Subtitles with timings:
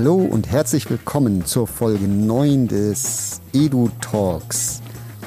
[0.00, 4.80] Hallo und herzlich willkommen zur Folge 9 des Edu Talks.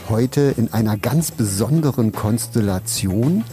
[0.08, 3.44] Heute in einer ganz besonderen Konstellation,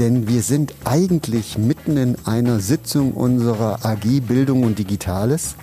[0.00, 5.54] denn wir sind eigentlich mitten in einer Sitzung unserer AG Bildung und Digitales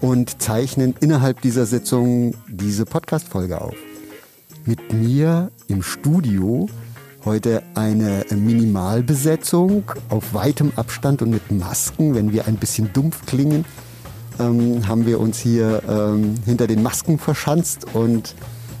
[0.00, 3.76] und zeichnen innerhalb dieser Sitzung diese Podcast-Folge auf.
[4.64, 6.66] Mit mir im Studio
[7.24, 13.64] heute eine Minimalbesetzung auf weitem Abstand und mit Masken, wenn wir ein bisschen dumpf klingen
[14.38, 18.34] ähm, haben wir uns hier ähm, hinter den Masken verschanzt und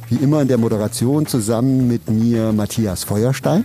[0.08, 3.64] wie immer in der Moderation zusammen mit mir Matthias Feuerstein.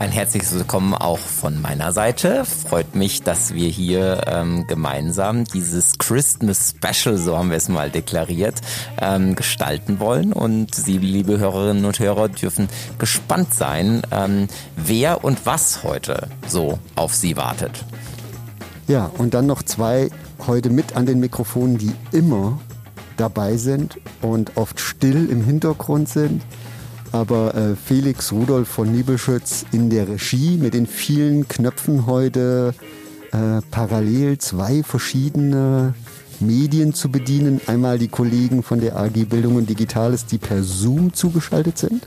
[0.00, 2.46] Ein herzliches Willkommen auch von meiner Seite.
[2.46, 7.90] Freut mich, dass wir hier ähm, gemeinsam dieses Christmas Special, so haben wir es mal
[7.90, 8.62] deklariert,
[8.98, 10.32] ähm, gestalten wollen.
[10.32, 16.78] Und Sie, liebe Hörerinnen und Hörer, dürfen gespannt sein, ähm, wer und was heute so
[16.96, 17.84] auf Sie wartet.
[18.88, 20.08] Ja, und dann noch zwei
[20.46, 22.58] heute mit an den Mikrofonen, die immer
[23.16, 26.42] dabei sind und oft still im Hintergrund sind.
[27.12, 32.74] Aber äh, Felix Rudolf von Niebelschütz in der Regie mit den vielen Knöpfen heute
[33.32, 35.94] äh, parallel zwei verschiedene
[36.40, 37.60] Medien zu bedienen.
[37.66, 42.06] Einmal die Kollegen von der AG Bildung und Digitales, die per Zoom zugeschaltet sind.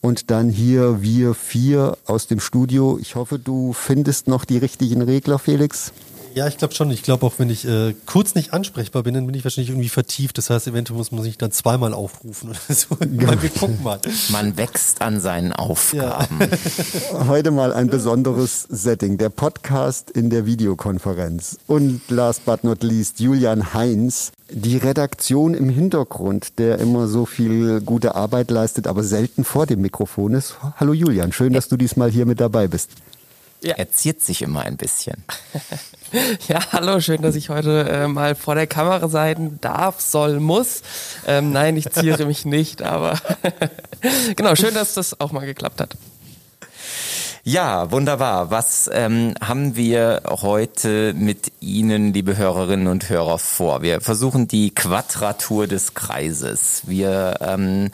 [0.00, 2.98] Und dann hier wir vier aus dem Studio.
[3.00, 5.92] Ich hoffe, du findest noch die richtigen Regler, Felix.
[6.34, 6.90] Ja, ich glaube schon.
[6.90, 9.88] Ich glaube auch, wenn ich äh, kurz nicht ansprechbar bin, dann bin ich wahrscheinlich irgendwie
[9.88, 10.36] vertieft.
[10.36, 12.96] Das heißt, eventuell muss man sich dann zweimal aufrufen oder so.
[13.14, 13.40] Ja.
[13.40, 14.00] Wir gucken mal.
[14.30, 16.40] Man wächst an seinen Aufgaben.
[16.40, 17.28] Ja.
[17.28, 19.18] Heute mal ein besonderes Setting.
[19.18, 21.58] Der Podcast in der Videokonferenz.
[21.68, 24.32] Und last but not least, Julian Heinz.
[24.50, 29.80] Die Redaktion im Hintergrund, der immer so viel gute Arbeit leistet, aber selten vor dem
[29.80, 30.56] Mikrofon ist.
[30.76, 32.90] Hallo Julian, schön, dass du diesmal hier mit dabei bist.
[33.62, 33.74] Ja.
[33.76, 35.24] Er ziert sich immer ein bisschen.
[36.48, 40.82] ja, hallo, schön, dass ich heute äh, mal vor der Kamera sein darf, soll, muss.
[41.26, 43.18] Ähm, nein, ich ziere mich nicht, aber
[44.36, 45.96] genau, schön, dass das auch mal geklappt hat.
[47.46, 48.50] Ja, wunderbar.
[48.50, 53.82] Was ähm, haben wir heute mit Ihnen, liebe Hörerinnen und Hörer, vor?
[53.82, 56.84] Wir versuchen die Quadratur des Kreises.
[56.86, 57.90] Wir ähm,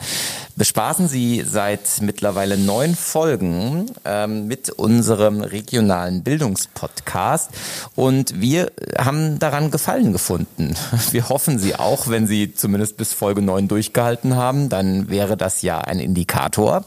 [0.55, 7.49] bespaßen Sie seit mittlerweile neun Folgen ähm, mit unserem regionalen Bildungspodcast
[7.97, 10.75] und wir haben daran Gefallen gefunden.
[11.11, 15.61] Wir hoffen Sie auch, wenn Sie zumindest bis Folge neun durchgehalten haben, dann wäre das
[15.61, 16.85] ja ein Indikator.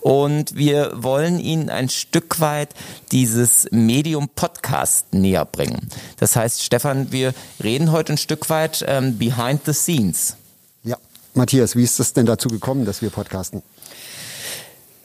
[0.00, 2.74] Und wir wollen Ihnen ein ein Stück weit
[3.12, 5.88] dieses Medium Podcast näher bringen.
[6.18, 7.32] Das heißt, Stefan, wir
[7.62, 10.36] reden heute ein Stück weit ähm, behind the scenes.
[10.82, 10.96] Ja,
[11.34, 13.62] Matthias, wie ist es denn dazu gekommen, dass wir podcasten?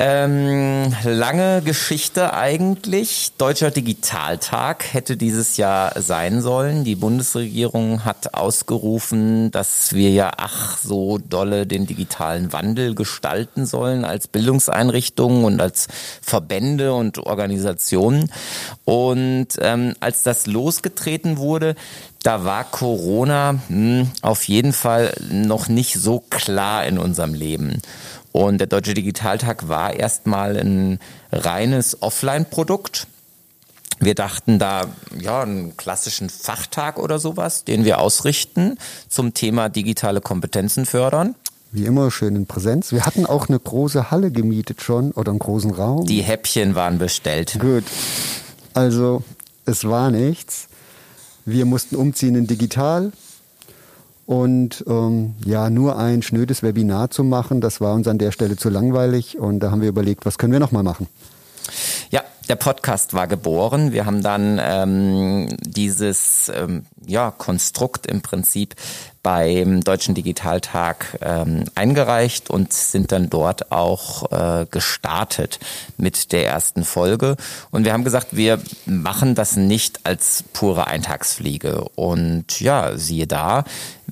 [0.03, 3.33] Ähm, lange Geschichte eigentlich.
[3.37, 6.83] Deutscher Digitaltag hätte dieses Jahr sein sollen.
[6.83, 14.03] Die Bundesregierung hat ausgerufen, dass wir ja ach so dolle den digitalen Wandel gestalten sollen
[14.03, 15.87] als Bildungseinrichtungen und als
[16.19, 18.31] Verbände und Organisationen.
[18.85, 21.75] Und ähm, als das losgetreten wurde,
[22.23, 27.81] da war Corona mh, hm, auf jeden Fall noch nicht so klar in unserem Leben.
[28.31, 30.99] Und der Deutsche Digitaltag war erstmal ein
[31.31, 33.07] reines Offline-Produkt.
[33.99, 34.85] Wir dachten da,
[35.19, 38.77] ja, einen klassischen Fachtag oder sowas, den wir ausrichten
[39.09, 41.35] zum Thema digitale Kompetenzen fördern.
[41.71, 42.91] Wie immer schön in Präsenz.
[42.91, 46.05] Wir hatten auch eine große Halle gemietet schon oder einen großen Raum.
[46.05, 47.57] Die Häppchen waren bestellt.
[47.59, 47.83] Gut.
[48.73, 49.23] Also,
[49.65, 50.67] es war nichts.
[51.45, 53.11] Wir mussten umziehen in digital.
[54.25, 58.55] Und ähm, ja, nur ein schnödes Webinar zu machen, das war uns an der Stelle
[58.55, 59.37] zu langweilig.
[59.37, 61.07] Und da haben wir überlegt, was können wir nochmal machen?
[62.11, 63.93] Ja, der Podcast war geboren.
[63.93, 68.75] Wir haben dann ähm, dieses ähm, ja, Konstrukt im Prinzip
[69.23, 75.59] beim Deutschen Digitaltag ähm, eingereicht und sind dann dort auch äh, gestartet
[75.97, 77.37] mit der ersten Folge.
[77.69, 81.85] Und wir haben gesagt, wir machen das nicht als pure Eintagsfliege.
[81.95, 83.63] Und ja, siehe da,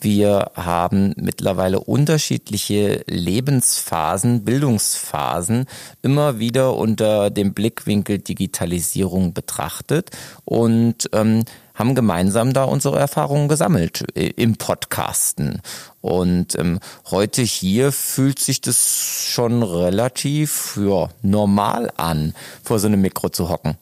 [0.01, 5.65] wir haben mittlerweile unterschiedliche Lebensphasen, Bildungsphasen
[6.01, 10.11] immer wieder unter dem Blickwinkel Digitalisierung betrachtet
[10.45, 11.43] und ähm,
[11.79, 15.61] haben gemeinsam da unsere Erfahrungen gesammelt äh, im Podcasten.
[16.01, 16.79] Und ähm,
[17.09, 23.49] heute hier fühlt sich das schon relativ ja, normal an, vor so einem Mikro zu
[23.49, 23.77] hocken.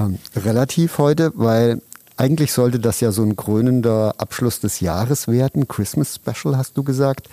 [0.00, 1.80] Ähm, relativ heute, weil
[2.16, 5.66] eigentlich sollte das ja so ein krönender Abschluss des Jahres werden.
[5.68, 7.28] Christmas Special hast du gesagt.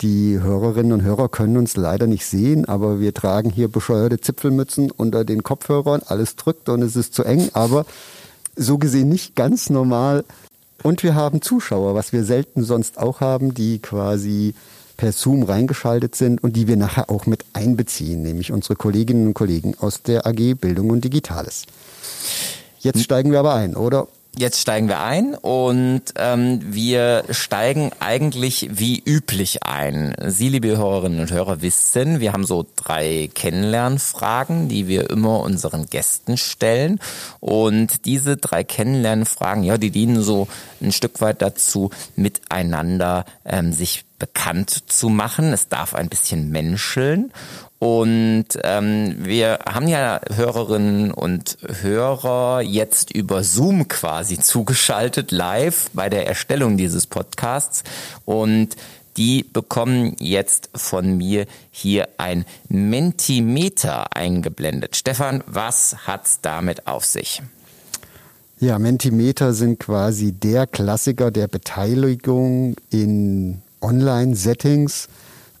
[0.00, 4.90] Die Hörerinnen und Hörer können uns leider nicht sehen, aber wir tragen hier bescheuerte Zipfelmützen
[4.90, 6.02] unter den Kopfhörern.
[6.06, 7.86] Alles drückt und es ist zu eng, aber
[8.56, 10.24] so gesehen nicht ganz normal.
[10.82, 14.54] Und wir haben Zuschauer, was wir selten sonst auch haben, die quasi
[14.96, 19.34] per Zoom reingeschaltet sind und die wir nachher auch mit einbeziehen, nämlich unsere Kolleginnen und
[19.34, 21.64] Kollegen aus der AG Bildung und Digitales.
[22.82, 24.08] Jetzt steigen wir aber ein, oder?
[24.36, 30.16] Jetzt steigen wir ein und ähm, wir steigen eigentlich wie üblich ein.
[30.26, 35.86] Sie, liebe Hörerinnen und Hörer, wissen, wir haben so drei Kennenlernfragen, die wir immer unseren
[35.86, 36.98] Gästen stellen.
[37.40, 40.48] Und diese drei Kennenlernfragen, ja, die dienen so
[40.80, 45.52] ein Stück weit dazu, miteinander ähm, sich bekannt zu machen.
[45.52, 47.32] Es darf ein bisschen menscheln.
[47.82, 56.08] Und ähm, wir haben ja Hörerinnen und Hörer jetzt über Zoom quasi zugeschaltet, live bei
[56.08, 57.82] der Erstellung dieses Podcasts.
[58.24, 58.76] Und
[59.16, 64.94] die bekommen jetzt von mir hier ein Mentimeter eingeblendet.
[64.94, 67.42] Stefan, was hat's damit auf sich?
[68.60, 75.08] Ja, Mentimeter sind quasi der Klassiker der Beteiligung in Online-Settings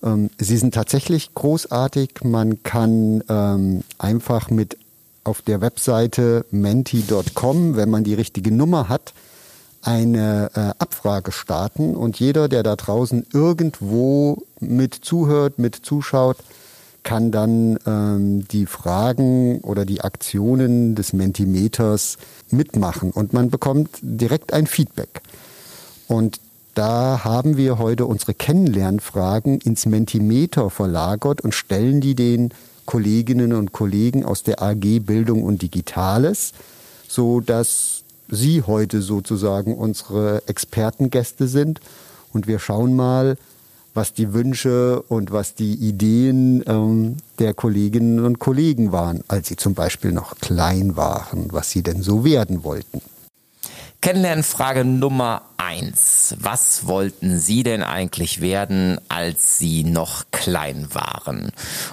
[0.02, 2.24] ähm, sie sind tatsächlich großartig.
[2.24, 4.76] Man kann ähm, einfach mit
[5.24, 9.12] auf der Webseite menti.com, wenn man die richtige Nummer hat,
[9.82, 16.38] eine äh, Abfrage starten und jeder, der da draußen irgendwo mit zuhört, mit zuschaut,
[17.02, 22.16] kann dann ähm, die Fragen oder die Aktionen des Mentimeters
[22.50, 25.20] mitmachen und man bekommt direkt ein Feedback.
[26.06, 26.38] Und
[26.74, 32.54] da haben wir heute unsere Kennenlernfragen ins Mentimeter verlagert und stellen die den
[32.86, 36.52] Kolleginnen und Kollegen aus der AG Bildung und Digitales,
[37.08, 41.80] so dass sie heute sozusagen unsere Expertengäste sind
[42.32, 43.36] und wir schauen mal,
[43.94, 49.56] was die Wünsche und was die Ideen ähm, der Kolleginnen und Kollegen waren, als sie
[49.56, 53.02] zum Beispiel noch klein waren, was sie denn so werden wollten.
[54.02, 56.34] Kennenlernfrage Nummer eins.
[56.40, 61.52] Was wollten Sie denn eigentlich werden, als Sie noch klein waren?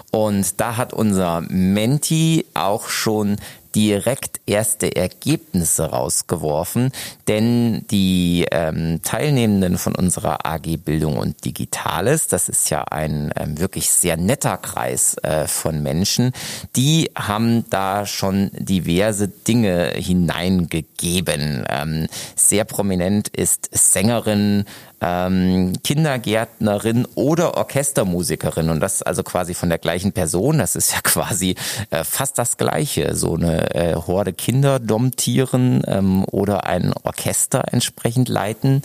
[0.10, 3.38] Und da hat unser Menti auch schon
[3.75, 6.92] direkt erste Ergebnisse rausgeworfen,
[7.27, 13.60] denn die ähm, Teilnehmenden von unserer AG Bildung und Digitales, das ist ja ein ähm,
[13.60, 16.31] wirklich sehr netter Kreis äh, von Menschen,
[16.75, 21.65] die haben da schon diverse Dinge hineingegeben.
[21.69, 24.65] Ähm, sehr prominent ist Sängerin,
[25.01, 30.57] ähm, Kindergärtnerin oder Orchestermusikerin und das also quasi von der gleichen Person.
[30.57, 31.56] Das ist ja quasi
[31.90, 33.16] äh, fast das Gleiche.
[33.16, 38.84] So eine äh, Horde Kinder domptieren ähm, oder ein Orchester entsprechend leiten.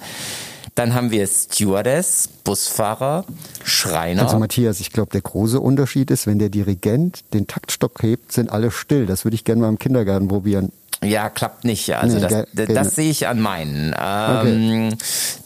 [0.74, 3.24] Dann haben wir Stewardess, Busfahrer,
[3.62, 4.22] Schreiner.
[4.22, 8.50] Also Matthias, ich glaube, der große Unterschied ist, wenn der Dirigent den Taktstock hebt, sind
[8.50, 9.06] alle still.
[9.06, 10.72] Das würde ich gerne mal im Kindergarten probieren.
[11.04, 11.94] Ja, klappt nicht.
[11.94, 13.94] Also nee, das, das sehe ich an meinen.
[13.98, 14.98] Ähm, okay.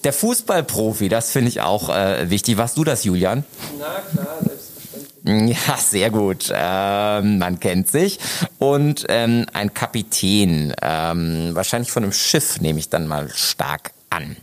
[0.05, 2.56] Der Fußballprofi, das finde ich auch äh, wichtig.
[2.56, 3.44] Warst du das, Julian?
[3.78, 5.58] Na klar, selbstverständlich.
[5.66, 6.52] Ja, sehr gut.
[6.55, 8.19] Ähm, man kennt sich.
[8.58, 14.37] Und ähm, ein Kapitän, ähm, wahrscheinlich von einem Schiff, nehme ich dann mal stark an.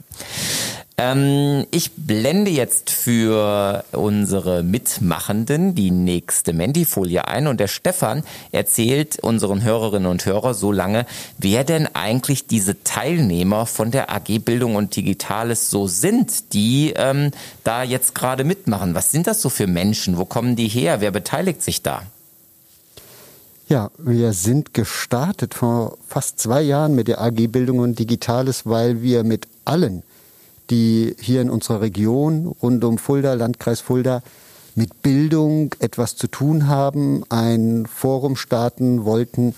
[0.98, 9.20] Ähm, ich blende jetzt für unsere Mitmachenden die nächste Mandy-Folie ein und der Stefan erzählt
[9.20, 11.06] unseren Hörerinnen und Hörern so lange,
[11.38, 17.32] wer denn eigentlich diese Teilnehmer von der AG Bildung und Digitales so sind, die ähm,
[17.66, 18.96] da jetzt gerade mitmachen.
[18.96, 20.18] Was sind das so für Menschen?
[20.18, 21.02] Wo kommen die her?
[21.02, 22.04] Wer beteiligt sich da?
[23.68, 29.02] Ja, wir sind gestartet vor fast zwei Jahren mit der AG Bildung und Digitales, weil
[29.02, 30.04] wir mit allen
[30.70, 34.22] die hier in unserer Region rund um Fulda, Landkreis Fulda,
[34.76, 39.56] mit Bildung etwas zu tun haben, ein Forum starten wollten,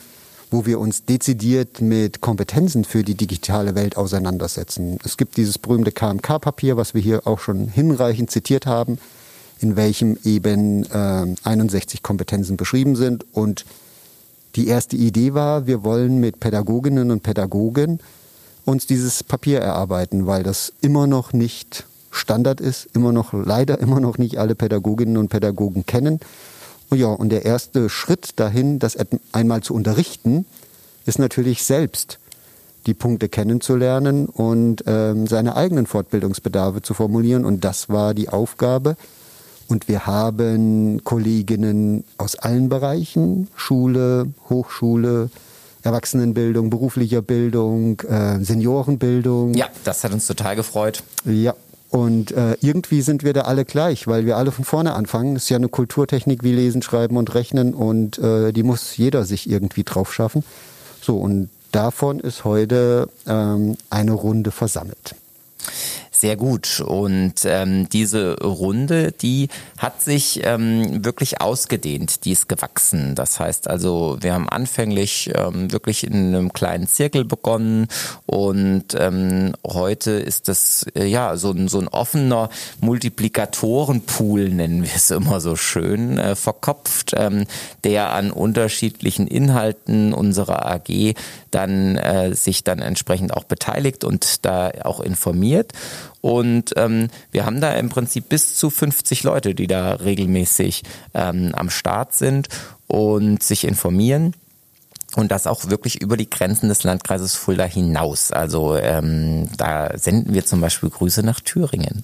[0.51, 4.99] wo wir uns dezidiert mit Kompetenzen für die digitale Welt auseinandersetzen.
[5.03, 8.97] Es gibt dieses berühmte KMK-Papier, was wir hier auch schon hinreichend zitiert haben,
[9.59, 13.25] in welchem eben äh, 61 Kompetenzen beschrieben sind.
[13.33, 13.65] Und
[14.55, 17.99] die erste Idee war, wir wollen mit Pädagoginnen und Pädagogen
[18.67, 23.99] uns dieses Papier erarbeiten, weil das immer noch nicht Standard ist, immer noch leider immer
[24.01, 26.19] noch nicht alle Pädagoginnen und Pädagogen kennen.
[26.89, 28.97] Und ja, und der erste Schritt dahin, das
[29.31, 30.45] einmal zu unterrichten,
[31.05, 32.19] ist natürlich selbst
[32.87, 37.45] die Punkte kennenzulernen und ähm, seine eigenen Fortbildungsbedarfe zu formulieren.
[37.45, 38.97] Und das war die Aufgabe.
[39.69, 45.29] Und wir haben Kolleginnen aus allen Bereichen, Schule, Hochschule,
[45.87, 49.53] Erwachsenenbildung, beruflicher Bildung, äh, Seniorenbildung.
[49.53, 51.01] Ja, das hat uns total gefreut.
[51.23, 51.55] Ja,
[51.89, 55.35] und äh, irgendwie sind wir da alle gleich, weil wir alle von vorne anfangen.
[55.35, 59.23] Das ist ja eine Kulturtechnik wie Lesen, Schreiben und Rechnen und äh, die muss jeder
[59.23, 60.43] sich irgendwie drauf schaffen.
[61.01, 65.15] So, und davon ist heute ähm, eine Runde versammelt.
[66.19, 66.79] Sehr gut.
[66.79, 73.13] Und ähm, diese Runde, die hat sich ähm, wirklich ausgedehnt, die ist gewachsen.
[73.13, 77.87] Das heißt also, wir haben anfänglich ähm, wirklich in einem kleinen Zirkel begonnen
[78.25, 82.49] und ähm, heute ist das äh, ja so ein, so ein offener
[82.81, 87.45] Multiplikatorenpool, nennen wir es immer so schön, äh, verkopft, ähm,
[87.83, 91.13] der an unterschiedlichen Inhalten unserer AG
[91.57, 95.73] dann äh, sich dann entsprechend auch beteiligt und da auch informiert.
[96.21, 100.83] Und ähm, wir haben da im Prinzip bis zu 50 Leute, die da regelmäßig
[101.15, 102.47] ähm, am Start sind
[102.85, 104.35] und sich informieren.
[105.15, 108.31] Und das auch wirklich über die Grenzen des Landkreises Fulda hinaus.
[108.31, 112.03] Also ähm, da senden wir zum Beispiel Grüße nach Thüringen.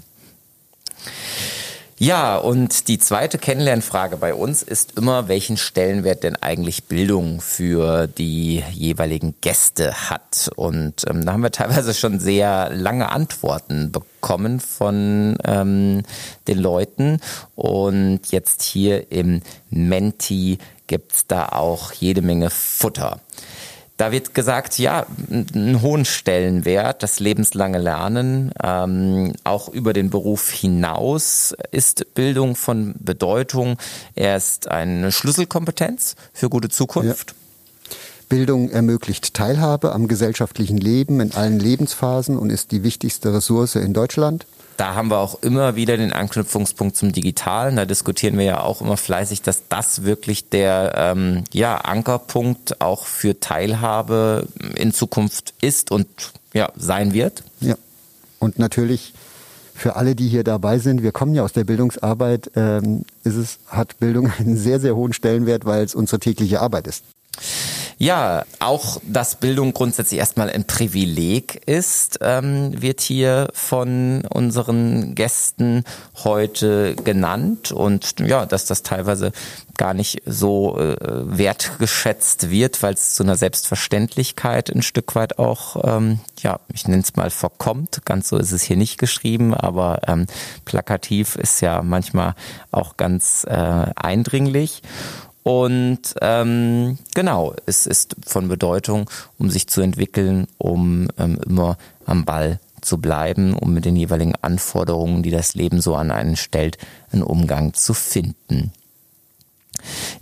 [2.03, 8.07] Ja, und die zweite Kennenlernfrage bei uns ist immer, welchen Stellenwert denn eigentlich Bildung für
[8.07, 10.51] die jeweiligen Gäste hat.
[10.57, 16.03] Und ähm, da haben wir teilweise schon sehr lange Antworten bekommen von ähm,
[16.49, 17.21] den Leuten.
[17.55, 20.57] Und jetzt hier im Menti
[20.87, 23.21] gibt's da auch jede Menge Futter.
[23.97, 30.49] Da wird gesagt, ja, einen hohen Stellenwert, das lebenslange Lernen, ähm, auch über den Beruf
[30.49, 33.77] hinaus ist Bildung von Bedeutung.
[34.15, 37.31] Er ist eine Schlüsselkompetenz für gute Zukunft.
[37.31, 37.37] Ja.
[38.29, 43.93] Bildung ermöglicht Teilhabe am gesellschaftlichen Leben in allen Lebensphasen und ist die wichtigste Ressource in
[43.93, 44.47] Deutschland
[44.77, 47.75] da haben wir auch immer wieder den Anknüpfungspunkt zum Digitalen.
[47.75, 53.05] Da diskutieren wir ja auch immer fleißig, dass das wirklich der ähm, ja, Ankerpunkt auch
[53.05, 56.07] für Teilhabe in Zukunft ist und
[56.53, 57.43] ja, sein wird.
[57.59, 57.75] Ja.
[58.39, 59.13] Und natürlich
[59.73, 63.59] für alle, die hier dabei sind, wir kommen ja aus der Bildungsarbeit, ähm, ist es,
[63.67, 67.03] hat Bildung einen sehr, sehr hohen Stellenwert, weil es unsere tägliche Arbeit ist.
[67.97, 75.83] Ja, auch dass Bildung grundsätzlich erstmal ein Privileg ist, ähm, wird hier von unseren Gästen
[76.23, 79.31] heute genannt und ja, dass das teilweise
[79.77, 85.83] gar nicht so äh, wertgeschätzt wird, weil es zu einer Selbstverständlichkeit ein Stück weit auch,
[85.83, 88.01] ähm, ja, ich nenne es mal verkommt.
[88.05, 90.27] Ganz so ist es hier nicht geschrieben, aber ähm,
[90.65, 92.35] plakativ ist ja manchmal
[92.71, 93.53] auch ganz äh,
[93.95, 94.83] eindringlich.
[95.43, 102.23] Und ähm, genau, es ist von Bedeutung, um sich zu entwickeln, um ähm, immer am
[102.23, 106.77] Ball zu bleiben, um mit den jeweiligen Anforderungen, die das Leben so an einen stellt,
[107.11, 108.71] einen Umgang zu finden.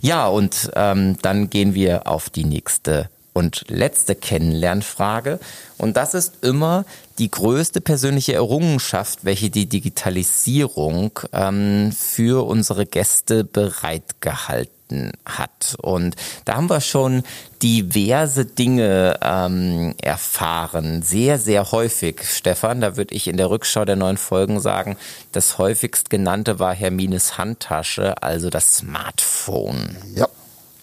[0.00, 5.38] Ja, und ähm, dann gehen wir auf die nächste und letzte Kennenlernfrage.
[5.78, 6.84] Und das ist immer
[7.18, 15.76] die größte persönliche Errungenschaft, welche die Digitalisierung ähm, für unsere Gäste bereitgehalten hat.
[15.80, 17.22] Und da haben wir schon
[17.62, 21.02] diverse Dinge ähm, erfahren.
[21.02, 22.80] Sehr, sehr häufig, Stefan.
[22.80, 24.96] Da würde ich in der Rückschau der neuen Folgen sagen,
[25.32, 29.96] das häufigst genannte war Hermines Handtasche, also das Smartphone.
[30.14, 30.28] Ja.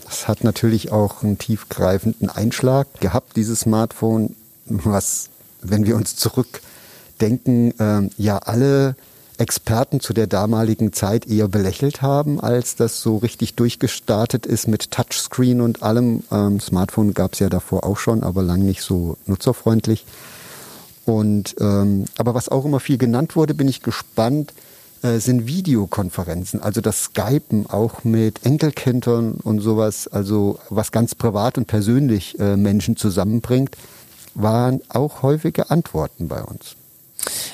[0.10, 4.36] Das hat natürlich auch einen tiefgreifenden Einschlag gehabt, dieses Smartphone,
[4.66, 5.30] was,
[5.62, 8.96] wenn wir uns zurückdenken, äh, ja alle
[9.38, 14.90] Experten zu der damaligen Zeit eher belächelt haben, als das so richtig durchgestartet ist mit
[14.90, 16.24] Touchscreen und allem.
[16.32, 20.06] Ähm, Smartphone gab es ja davor auch schon, aber lang nicht so nutzerfreundlich.
[21.06, 24.54] Und ähm, aber was auch immer viel genannt wurde, bin ich gespannt,
[25.02, 31.58] äh, sind Videokonferenzen, also das Skypen auch mit Enkelkindern und sowas, also was ganz privat
[31.58, 33.78] und persönlich äh, Menschen zusammenbringt,
[34.36, 36.76] waren auch häufige Antworten bei uns.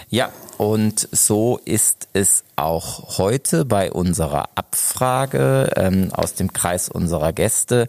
[0.10, 7.34] Ja, und so ist es auch heute bei unserer Abfrage ähm, aus dem Kreis unserer
[7.34, 7.88] Gäste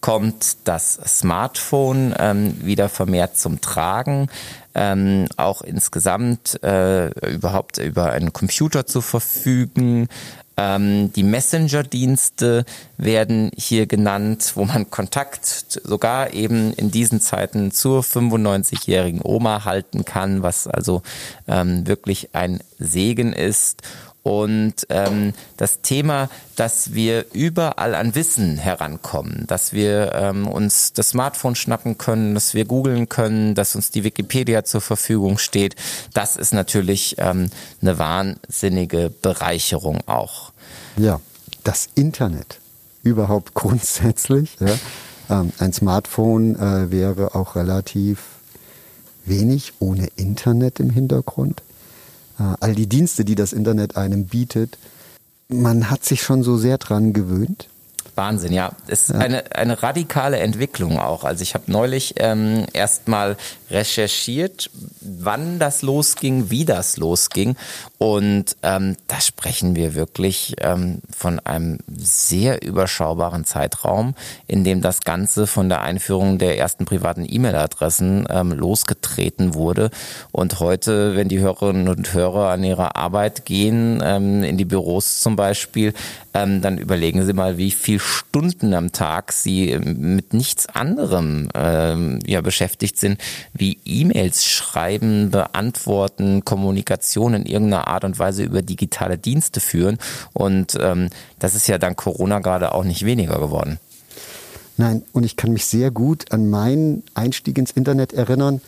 [0.00, 4.28] kommt das Smartphone ähm, wieder vermehrt zum Tragen.
[4.74, 10.08] Ähm, auch insgesamt äh, überhaupt über einen Computer zu verfügen,
[10.58, 12.64] ähm, die Messenger-Dienste
[12.96, 15.44] werden hier genannt, wo man Kontakt
[15.84, 21.02] sogar eben in diesen Zeiten zur 95-jährigen Oma halten kann, was also
[21.46, 23.82] ähm, wirklich ein Segen ist.
[24.28, 31.08] Und ähm, das Thema, dass wir überall an Wissen herankommen, dass wir ähm, uns das
[31.08, 35.76] Smartphone schnappen können, dass wir googeln können, dass uns die Wikipedia zur Verfügung steht,
[36.12, 37.48] das ist natürlich ähm,
[37.80, 40.52] eine wahnsinnige Bereicherung auch.
[40.98, 41.20] Ja,
[41.64, 42.60] das Internet
[43.02, 44.58] überhaupt grundsätzlich.
[44.60, 45.40] Ja.
[45.40, 48.18] Ähm, ein Smartphone äh, wäre auch relativ
[49.24, 51.62] wenig ohne Internet im Hintergrund.
[52.38, 54.78] Äh, all die Dienste, die das Internet einem bietet,
[55.48, 57.68] man hat sich schon so sehr dran gewöhnt.
[58.18, 58.72] Wahnsinn, ja.
[58.88, 59.18] Es ist ja.
[59.20, 61.24] eine, eine radikale Entwicklung auch.
[61.24, 63.36] Also ich habe neulich ähm, erstmal
[63.70, 67.56] recherchiert, wann das losging, wie das losging.
[67.98, 74.14] Und ähm, da sprechen wir wirklich ähm, von einem sehr überschaubaren Zeitraum,
[74.46, 79.90] in dem das Ganze von der Einführung der ersten privaten E-Mail-Adressen ähm, losgetreten wurde.
[80.30, 85.18] Und heute, wenn die Hörerinnen und Hörer an ihre Arbeit gehen, ähm, in die Büros
[85.18, 85.92] zum Beispiel,
[86.34, 91.48] ähm, dann überlegen Sie mal, wie viel Stunden am Tag Sie ähm, mit nichts anderem
[91.54, 93.20] ähm, ja, beschäftigt sind,
[93.52, 99.98] wie E-Mails schreiben, beantworten, Kommunikation in irgendeiner Art und Weise über digitale Dienste führen.
[100.32, 103.78] Und ähm, das ist ja dank Corona gerade auch nicht weniger geworden.
[104.76, 108.60] Nein, und ich kann mich sehr gut an meinen Einstieg ins Internet erinnern.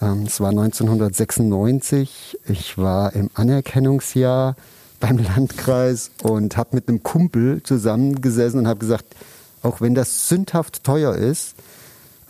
[0.00, 2.38] Ähm, es war 1996.
[2.48, 4.56] Ich war im Anerkennungsjahr
[5.00, 9.16] beim Landkreis und habe mit einem Kumpel zusammengesessen und habe gesagt,
[9.62, 11.54] auch wenn das sündhaft teuer ist,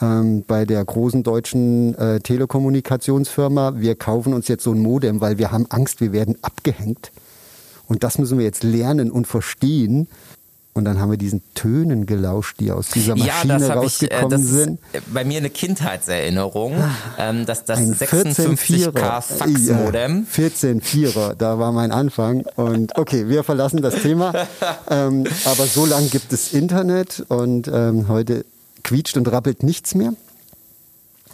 [0.02, 5.38] ähm, bei der großen deutschen äh, Telekommunikationsfirma, wir kaufen uns jetzt so ein Modem, weil
[5.38, 7.12] wir haben Angst, wir werden abgehängt.
[7.86, 10.08] Und das müssen wir jetzt lernen und verstehen.
[10.74, 14.50] Und dann haben wir diesen Tönen gelauscht, die aus dieser Maschine ja, rausgekommen ich, äh,
[14.50, 14.80] sind.
[15.12, 20.20] bei mir eine Kindheitserinnerung, ah, ähm, dass das 56K Faxmodem.
[20.20, 22.46] Ja, 14 Vierer, da war mein Anfang.
[22.56, 24.32] Und okay, wir verlassen das Thema.
[24.90, 28.46] ähm, aber so lange gibt es Internet und ähm, heute
[28.82, 30.14] quietscht und rappelt nichts mehr.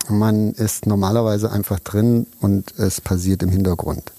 [0.08, 4.12] Man ist normalerweise einfach drin und es passiert im Hintergrund.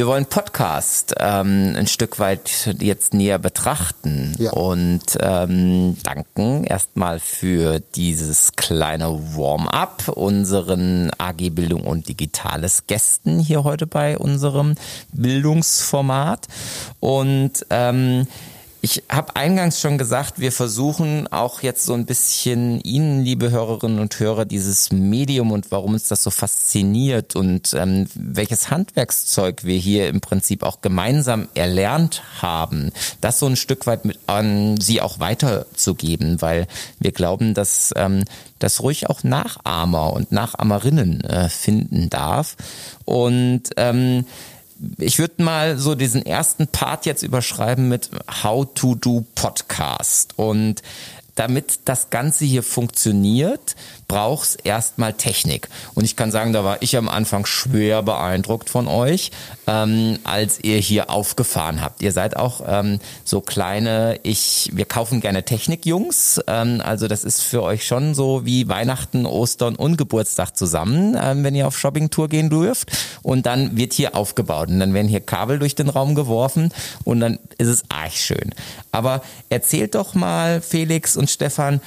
[0.00, 4.50] Wir wollen Podcast ähm, ein Stück weit jetzt näher betrachten ja.
[4.52, 13.62] und ähm, danken erstmal für dieses kleine Warm-up unseren AG Bildung und Digitales Gästen hier
[13.62, 14.76] heute bei unserem
[15.12, 16.48] Bildungsformat
[17.00, 18.26] und ähm,
[18.82, 23.98] ich habe eingangs schon gesagt, wir versuchen auch jetzt so ein bisschen Ihnen, liebe Hörerinnen
[23.98, 29.76] und Hörer, dieses Medium und warum uns das so fasziniert und ähm, welches Handwerkszeug wir
[29.76, 32.90] hier im Prinzip auch gemeinsam erlernt haben,
[33.20, 36.66] das so ein Stück weit mit an Sie auch weiterzugeben, weil
[36.98, 38.24] wir glauben, dass ähm,
[38.58, 42.56] das ruhig auch Nachahmer und Nachahmerinnen äh, finden darf.
[43.04, 44.24] Und ähm,
[44.98, 48.10] ich würde mal so diesen ersten Part jetzt überschreiben mit
[48.42, 50.38] How to do Podcast.
[50.38, 50.82] Und
[51.34, 53.76] damit das Ganze hier funktioniert,
[54.10, 55.68] brauchst erstmal Technik.
[55.94, 59.30] Und ich kann sagen, da war ich am Anfang schwer beeindruckt von euch,
[59.68, 62.02] ähm, als ihr hier aufgefahren habt.
[62.02, 66.40] Ihr seid auch ähm, so kleine, ich, wir kaufen gerne Technik, Jungs.
[66.48, 71.44] Ähm, also das ist für euch schon so wie Weihnachten, Ostern und Geburtstag zusammen, ähm,
[71.44, 72.90] wenn ihr auf Shoppingtour gehen dürft.
[73.22, 76.72] Und dann wird hier aufgebaut und dann werden hier Kabel durch den Raum geworfen
[77.04, 78.56] und dann ist es arg schön.
[78.90, 81.80] Aber erzählt doch mal, Felix und Stefan,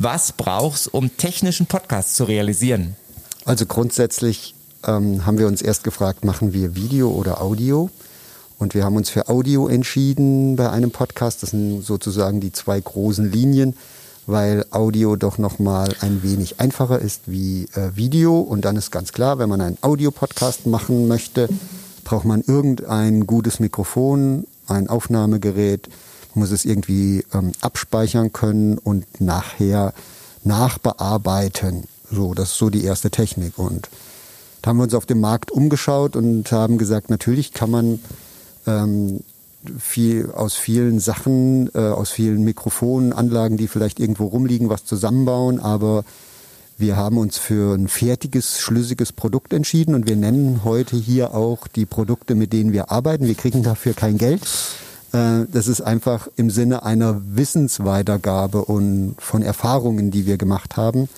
[0.00, 2.96] was brauchst, um technischen Podcast zu realisieren?
[3.44, 4.54] Also grundsätzlich
[4.86, 7.90] ähm, haben wir uns erst gefragt, machen wir Video oder Audio?
[8.58, 11.42] Und wir haben uns für Audio entschieden bei einem Podcast.
[11.42, 13.76] Das sind sozusagen die zwei großen Linien,
[14.26, 18.40] weil Audio doch noch mal ein wenig einfacher ist wie äh, Video.
[18.40, 21.48] Und dann ist ganz klar, wenn man einen Audio-Podcast machen möchte,
[22.04, 25.90] braucht man irgendein gutes Mikrofon, ein Aufnahmegerät,
[26.34, 29.92] muss es irgendwie ähm, abspeichern können und nachher
[30.44, 31.84] nachbearbeiten.
[32.10, 33.58] So, das ist so die erste Technik.
[33.58, 33.88] Und
[34.62, 38.00] da haben wir uns auf dem Markt umgeschaut und haben gesagt, natürlich kann man
[38.66, 39.20] ähm,
[39.78, 45.60] viel aus vielen Sachen, äh, aus vielen Mikrofonen, Anlagen, die vielleicht irgendwo rumliegen, was zusammenbauen,
[45.60, 46.04] aber
[46.78, 51.68] wir haben uns für ein fertiges, schlüssiges Produkt entschieden und wir nennen heute hier auch
[51.68, 53.26] die Produkte, mit denen wir arbeiten.
[53.26, 54.40] Wir kriegen dafür kein Geld.
[55.12, 61.08] Äh, das ist einfach im Sinne einer Wissensweitergabe und von Erfahrungen, die wir gemacht haben,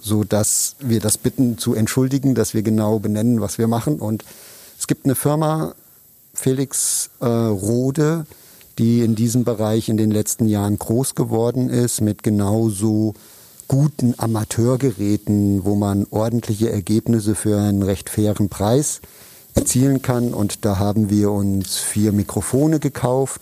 [0.00, 3.98] so dass wir das bitten zu entschuldigen, dass wir genau benennen, was wir machen.
[3.98, 4.24] Und
[4.78, 5.74] es gibt eine Firma,
[6.34, 8.26] Felix äh, Rode,
[8.78, 13.14] die in diesem Bereich in den letzten Jahren groß geworden ist, mit genauso
[13.68, 19.00] guten Amateurgeräten, wo man ordentliche Ergebnisse für einen recht fairen Preis
[19.56, 20.32] erzielen kann.
[20.32, 23.40] Und da haben wir uns vier Mikrofone gekauft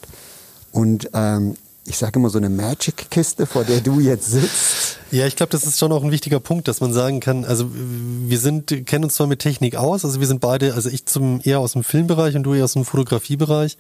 [0.73, 4.99] und ähm, ich sage immer so eine Magic-Kiste, vor der du jetzt sitzt.
[5.11, 7.67] Ja, ich glaube, das ist schon auch ein wichtiger Punkt, dass man sagen kann, also
[7.73, 11.41] wir sind, kennen uns zwar mit Technik aus, also wir sind beide, also ich zum
[11.45, 13.77] eher aus dem Filmbereich und du eher aus dem Fotografiebereich.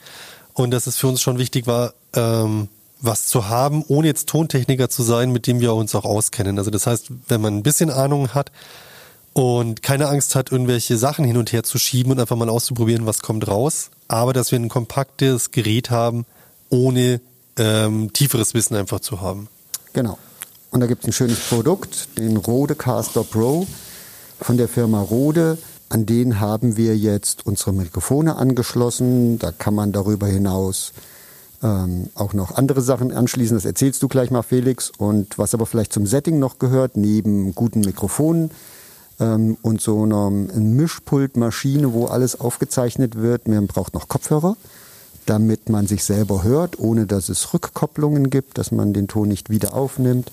[0.52, 2.68] Und dass es für uns schon wichtig war, ähm,
[3.00, 6.58] was zu haben, ohne jetzt Tontechniker zu sein, mit dem wir uns auch auskennen.
[6.58, 8.52] Also das heißt, wenn man ein bisschen Ahnung hat,
[9.34, 13.04] und keine Angst hat, irgendwelche Sachen hin und her zu schieben und einfach mal auszuprobieren,
[13.04, 13.90] was kommt raus.
[14.08, 16.24] Aber dass wir ein kompaktes Gerät haben,
[16.70, 17.20] ohne
[17.58, 19.48] ähm, tieferes Wissen einfach zu haben.
[19.92, 20.18] Genau.
[20.70, 23.66] Und da gibt es ein schönes Produkt, den Rode Caster Pro
[24.40, 25.58] von der Firma Rode.
[25.88, 29.38] An den haben wir jetzt unsere Mikrofone angeschlossen.
[29.40, 30.92] Da kann man darüber hinaus
[31.62, 33.56] ähm, auch noch andere Sachen anschließen.
[33.56, 34.92] Das erzählst du gleich mal, Felix.
[34.96, 38.50] Und was aber vielleicht zum Setting noch gehört, neben guten Mikrofonen
[39.20, 44.56] ähm, und so einer Mischpultmaschine, wo alles aufgezeichnet wird, man braucht noch Kopfhörer
[45.26, 49.50] damit man sich selber hört, ohne dass es Rückkopplungen gibt, dass man den Ton nicht
[49.50, 50.30] wieder aufnimmt,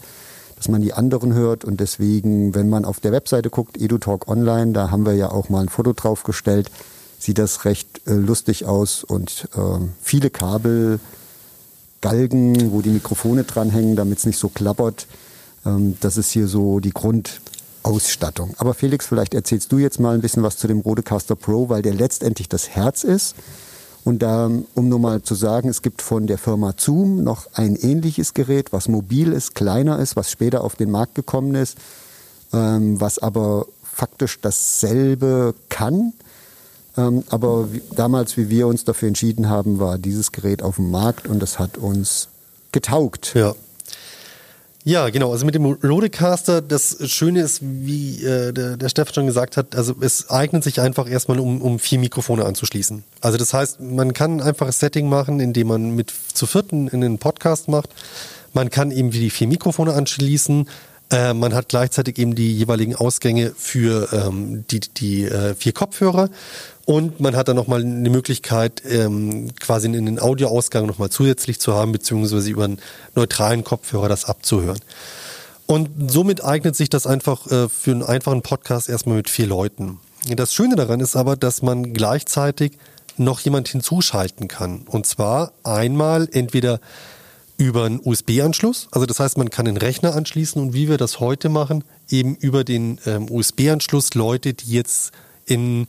[0.57, 1.63] dass man die anderen hört.
[1.63, 5.49] Und deswegen, wenn man auf der Webseite guckt, EduTalk Online, da haben wir ja auch
[5.49, 6.69] mal ein Foto draufgestellt,
[7.19, 10.99] sieht das recht äh, lustig aus und äh, viele Kabel,
[12.01, 15.05] Galgen, wo die Mikrofone dranhängen, damit es nicht so klappert.
[15.65, 16.91] Ähm, das ist hier so die
[17.83, 18.53] Grundausstattung.
[18.57, 21.81] Aber Felix, vielleicht erzählst du jetzt mal ein bisschen was zu dem Rodecaster Pro, weil
[21.81, 23.35] der letztendlich das Herz ist.
[24.03, 27.75] Und da, um nur mal zu sagen, es gibt von der Firma Zoom noch ein
[27.75, 31.77] ähnliches Gerät, was mobil ist, kleiner ist, was später auf den Markt gekommen ist,
[32.51, 36.13] ähm, was aber faktisch dasselbe kann.
[36.97, 40.89] Ähm, aber wie, damals, wie wir uns dafür entschieden haben, war dieses Gerät auf dem
[40.89, 42.27] Markt und das hat uns
[42.71, 43.33] getaugt.
[43.35, 43.53] Ja.
[44.83, 45.31] Ja, genau.
[45.31, 49.75] Also mit dem Rodecaster, das Schöne ist, wie äh, der, der Stefan schon gesagt hat,
[49.75, 53.03] also es eignet sich einfach erstmal, um, um vier Mikrofone anzuschließen.
[53.21, 57.01] Also das heißt, man kann ein einfaches Setting machen, indem man mit zu vierten in
[57.01, 57.89] den Podcast macht.
[58.53, 60.67] Man kann eben die vier Mikrofone anschließen.
[61.11, 66.29] Äh, man hat gleichzeitig eben die jeweiligen Ausgänge für ähm, die, die äh, vier Kopfhörer
[66.85, 71.73] und man hat dann nochmal eine Möglichkeit, ähm, quasi in den Audioausgang nochmal zusätzlich zu
[71.73, 72.79] haben, beziehungsweise über einen
[73.15, 74.79] neutralen Kopfhörer das abzuhören.
[75.67, 79.99] Und somit eignet sich das einfach äh, für einen einfachen Podcast erstmal mit vier Leuten.
[80.35, 82.73] Das Schöne daran ist aber, dass man gleichzeitig
[83.17, 84.81] noch jemand hinzuschalten kann.
[84.87, 86.79] Und zwar einmal entweder
[87.57, 91.19] über einen USB-Anschluss, also das heißt, man kann den Rechner anschließen und wie wir das
[91.19, 95.11] heute machen, eben über den ähm, USB-Anschluss Leute, die jetzt
[95.45, 95.87] in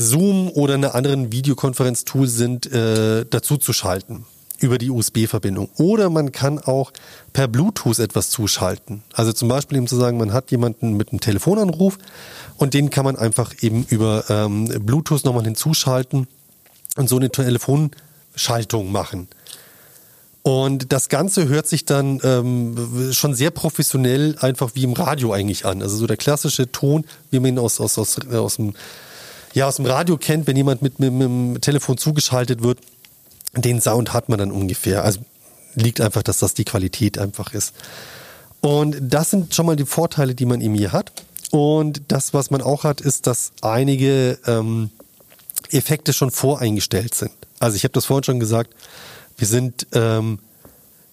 [0.00, 4.24] Zoom oder einer anderen Videokonferenztool sind, äh, dazu zu schalten
[4.58, 5.68] über die USB-Verbindung.
[5.76, 6.92] Oder man kann auch
[7.32, 9.02] per Bluetooth etwas zuschalten.
[9.12, 11.98] Also zum Beispiel eben zu sagen, man hat jemanden mit einem Telefonanruf
[12.56, 16.26] und den kann man einfach eben über ähm, Bluetooth nochmal hinzuschalten
[16.96, 19.28] und so eine Telefonschaltung machen.
[20.42, 25.66] Und das Ganze hört sich dann ähm, schon sehr professionell einfach wie im Radio eigentlich
[25.66, 25.82] an.
[25.82, 28.72] Also so der klassische Ton, wie man ihn aus, aus, aus, aus dem
[29.52, 32.78] ja aus dem Radio kennt, wenn jemand mit, mit, mit dem Telefon zugeschaltet wird,
[33.56, 35.04] den Sound hat man dann ungefähr.
[35.04, 35.20] Also
[35.74, 37.74] liegt einfach, dass das die Qualität einfach ist.
[38.60, 41.12] Und das sind schon mal die Vorteile, die man eben hier hat.
[41.50, 44.90] Und das, was man auch hat, ist, dass einige ähm,
[45.70, 47.32] Effekte schon voreingestellt sind.
[47.58, 48.74] Also ich habe das vorhin schon gesagt,
[49.36, 50.38] wir sind ähm,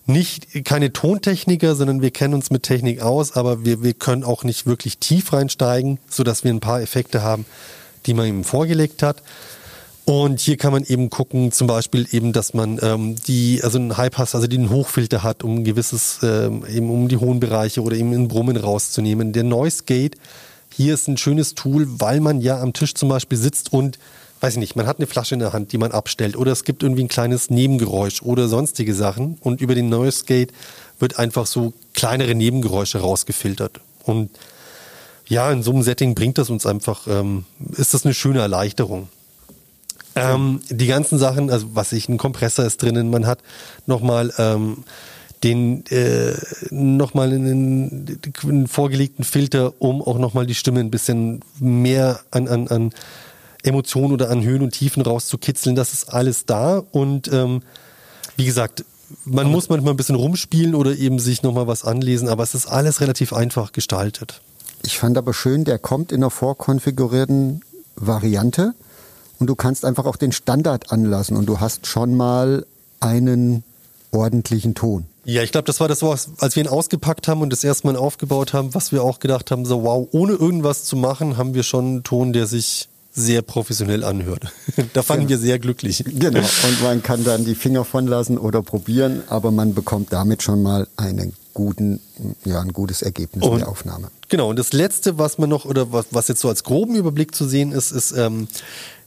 [0.06, 4.44] nicht keine Tontechniker, sondern wir kennen uns mit Technik aus, aber wir, wir können auch
[4.44, 7.46] nicht wirklich tief reinsteigen, sodass wir ein paar Effekte haben,
[8.08, 9.22] die man ihm vorgelegt hat.
[10.06, 13.98] Und hier kann man eben gucken, zum Beispiel eben, dass man ähm, die, also einen
[13.98, 17.98] High-Pass, also den Hochfilter hat, um ein gewisses, ähm, eben um die hohen Bereiche oder
[17.98, 19.34] eben in Brummen rauszunehmen.
[19.34, 20.16] Der Noise Gate,
[20.74, 24.00] hier ist ein schönes Tool, weil man ja am Tisch zum Beispiel sitzt und,
[24.40, 26.64] weiß ich nicht, man hat eine Flasche in der Hand, die man abstellt oder es
[26.64, 30.54] gibt irgendwie ein kleines Nebengeräusch oder sonstige Sachen und über den Noise Gate
[31.00, 33.82] wird einfach so kleinere Nebengeräusche rausgefiltert.
[34.06, 34.30] Und
[35.28, 39.10] ja, in so einem Setting bringt das uns einfach, ähm, ist das eine schöne Erleichterung.
[40.16, 43.40] Ähm, die ganzen Sachen, also was ich, ein Kompressor ist drinnen, man hat
[43.86, 44.84] nochmal ähm,
[45.44, 46.34] den äh,
[46.72, 52.68] nochmal einen, einen vorgelegten Filter, um auch nochmal die Stimme ein bisschen mehr an, an,
[52.70, 52.94] an
[53.64, 55.76] Emotionen oder an Höhen und Tiefen rauszukitzeln.
[55.76, 57.62] Das ist alles da und ähm,
[58.36, 58.86] wie gesagt,
[59.26, 62.66] man muss manchmal ein bisschen rumspielen oder eben sich nochmal was anlesen, aber es ist
[62.66, 64.42] alles relativ einfach gestaltet.
[64.88, 67.60] Ich fand aber schön, der kommt in einer vorkonfigurierten
[67.98, 68.74] Variante
[69.38, 72.66] und du kannst einfach auch den Standard anlassen und du hast schon mal
[73.02, 73.66] einen
[74.12, 75.04] ordentlichen Ton.
[75.26, 76.02] Ja, ich glaube, das war das,
[76.40, 79.52] als wir ihn ausgepackt haben und das erste Mal aufgebaut haben, was wir auch gedacht
[79.52, 83.42] haben, so wow, ohne irgendwas zu machen, haben wir schon einen Ton, der sich sehr
[83.42, 84.54] professionell anhört.
[84.94, 85.42] da fanden genau.
[85.42, 86.04] wir sehr glücklich.
[86.06, 90.44] Genau, und man kann dann die Finger von lassen oder probieren, aber man bekommt damit
[90.44, 92.00] schon mal einen guten,
[92.46, 94.10] ja, ein gutes Ergebnis und, in der Aufnahme.
[94.30, 97.34] Genau, und das Letzte, was man noch, oder was, was jetzt so als groben Überblick
[97.34, 98.48] zu sehen ist, ist, ähm,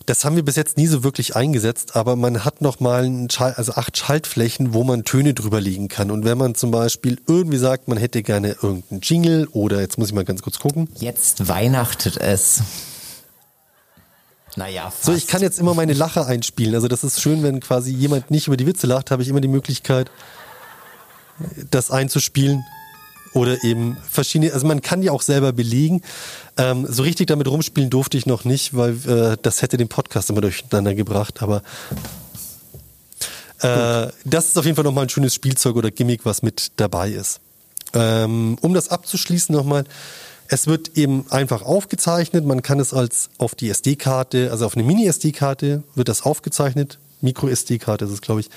[0.07, 3.97] das haben wir bis jetzt nie so wirklich eingesetzt, aber man hat nochmal also acht
[3.97, 6.11] Schaltflächen, wo man Töne drüber legen kann.
[6.11, 10.09] Und wenn man zum Beispiel irgendwie sagt, man hätte gerne irgendeinen Jingle oder jetzt muss
[10.09, 10.89] ich mal ganz kurz gucken.
[10.99, 12.63] Jetzt weihnachtet es.
[14.57, 15.05] Naja, fast.
[15.05, 16.75] So, ich kann jetzt immer meine Lache einspielen.
[16.75, 19.41] Also das ist schön, wenn quasi jemand nicht über die Witze lacht, habe ich immer
[19.41, 20.11] die Möglichkeit,
[21.71, 22.65] das einzuspielen.
[23.33, 26.03] Oder eben verschiedene, also man kann die auch selber belegen.
[26.57, 30.31] Ähm, so richtig damit rumspielen durfte ich noch nicht, weil äh, das hätte den Podcast
[30.31, 31.41] immer durcheinander gebracht.
[31.41, 31.63] Aber
[33.61, 37.11] äh, das ist auf jeden Fall nochmal ein schönes Spielzeug oder Gimmick, was mit dabei
[37.11, 37.41] ist.
[37.93, 39.85] Ähm, um das abzuschließen nochmal,
[40.53, 42.45] es wird eben einfach aufgezeichnet.
[42.45, 46.99] Man kann es als auf die SD-Karte, also auf eine Mini-SD-Karte wird das aufgezeichnet.
[47.21, 48.51] Micro-SD-Karte ist es, glaube ich.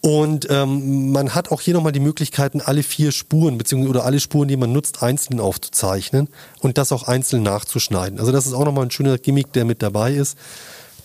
[0.00, 4.20] Und ähm, man hat auch hier nochmal die Möglichkeiten, alle vier Spuren beziehungsweise oder alle
[4.20, 6.28] Spuren, die man nutzt, einzeln aufzuzeichnen
[6.60, 8.18] und das auch einzeln nachzuschneiden.
[8.18, 10.38] Also das ist auch nochmal ein schöner Gimmick, der mit dabei ist,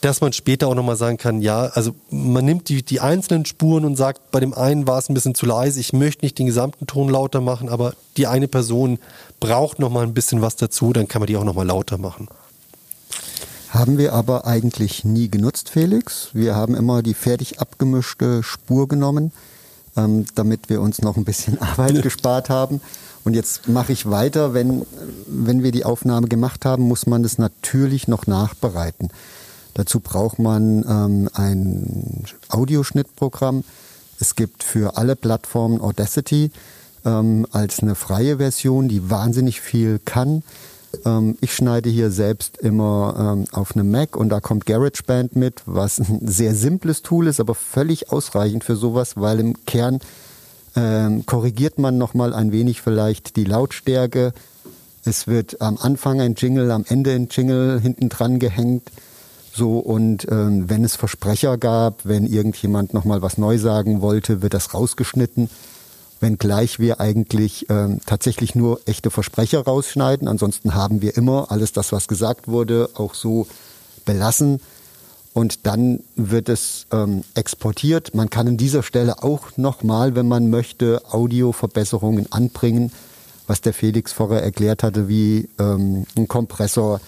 [0.01, 3.83] dass man später auch nochmal sagen kann, ja, also man nimmt die, die einzelnen Spuren
[3.83, 6.45] und sagt, bei dem einen war es ein bisschen zu leise, ich möchte nicht den
[6.45, 8.99] gesamten Ton lauter machen, aber die eine Person
[9.39, 12.27] braucht nochmal ein bisschen was dazu, dann kann man die auch nochmal lauter machen.
[13.69, 16.29] Haben wir aber eigentlich nie genutzt, Felix.
[16.33, 19.31] Wir haben immer die fertig abgemischte Spur genommen,
[19.97, 22.81] ähm, damit wir uns noch ein bisschen Arbeit gespart haben.
[23.25, 24.53] Und jetzt mache ich weiter.
[24.53, 24.86] Wenn,
[25.27, 29.10] wenn wir die Aufnahme gemacht haben, muss man das natürlich noch nachbereiten.
[29.77, 33.63] Dazu braucht man ähm, ein Audioschnittprogramm.
[34.19, 36.49] Es gibt für alle Plattformen Audacity
[37.05, 40.41] ähm, als eine freie Version, die wahnsinnig viel kann.
[41.05, 45.61] Ähm, ich schneide hier selbst immer ähm, auf einem Mac und da kommt GarageBand mit,
[45.67, 49.99] was ein sehr simples Tool ist, aber völlig ausreichend für sowas, weil im Kern
[50.75, 54.33] ähm, korrigiert man nochmal ein wenig vielleicht die Lautstärke.
[55.05, 58.89] Es wird am Anfang ein Jingle, am Ende ein Jingle hinten dran gehängt.
[59.57, 64.53] So, und ähm, wenn es Versprecher gab, wenn irgendjemand nochmal was neu sagen wollte, wird
[64.53, 65.49] das rausgeschnitten
[66.19, 70.27] wenngleich wir eigentlich ähm, tatsächlich nur echte Versprecher rausschneiden.
[70.27, 73.47] Ansonsten haben wir immer alles das, was gesagt wurde, auch so
[74.05, 74.59] belassen.
[75.33, 78.15] Und dann wird es ähm, exportiert.
[78.15, 82.91] Man kann an dieser Stelle auch nochmal, wenn man möchte, Audioverbesserungen anbringen,
[83.45, 86.99] was der Felix vorher erklärt hatte, wie ähm, ein Kompressor,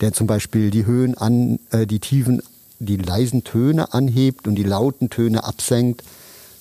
[0.00, 2.42] der zum Beispiel die Höhen an, äh, die tiefen,
[2.78, 6.02] die leisen Töne anhebt und die lauten Töne absenkt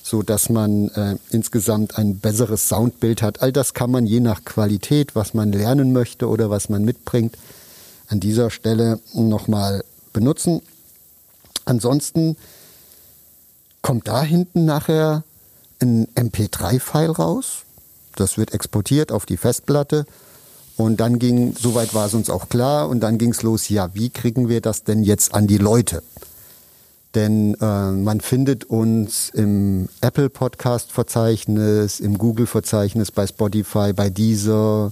[0.04, 3.42] so dass man äh, insgesamt ein besseres Soundbild hat.
[3.42, 7.38] All das kann man je nach Qualität, was man lernen möchte oder was man mitbringt,
[8.10, 10.62] an dieser Stelle nochmal benutzen.
[11.64, 12.36] Ansonsten
[13.82, 15.24] kommt da hinten nachher
[15.82, 17.64] ein MP3-File raus.
[18.18, 20.06] Das wird exportiert auf die Festplatte.
[20.76, 23.90] Und dann ging, soweit war es uns auch klar, und dann ging es los, ja,
[23.94, 26.02] wie kriegen wir das denn jetzt an die Leute?
[27.16, 34.10] Denn äh, man findet uns im Apple Podcast Verzeichnis, im Google Verzeichnis, bei Spotify, bei
[34.10, 34.92] Deezer.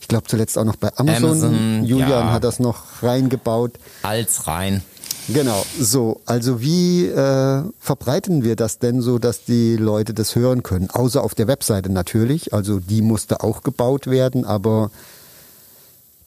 [0.00, 1.30] Ich glaube zuletzt auch noch bei Amazon.
[1.30, 2.32] Amazon Julian ja.
[2.32, 3.74] hat das noch reingebaut.
[4.02, 4.82] Als rein.
[5.28, 6.20] Genau, so.
[6.26, 10.90] Also wie äh, verbreiten wir das denn so, dass die Leute das hören können?
[10.90, 12.52] Außer auf der Webseite natürlich.
[12.52, 14.90] Also die musste auch gebaut werden, aber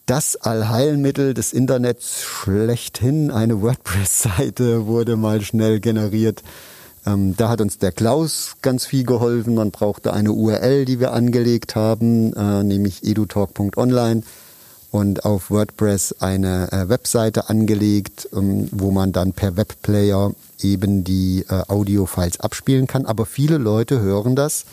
[0.06, 6.42] das Allheilmittel des Internets schlechthin, eine WordPress-Seite, wurde mal schnell generiert.
[7.06, 9.54] Ähm, da hat uns der Klaus ganz viel geholfen.
[9.54, 14.22] Man brauchte eine URL, die wir angelegt haben, äh, nämlich edutalk.online
[14.90, 21.44] und auf WordPress eine äh, Webseite angelegt, ähm, wo man dann per Webplayer eben die
[21.48, 23.06] äh, Audiofiles abspielen kann.
[23.06, 24.64] Aber viele Leute hören das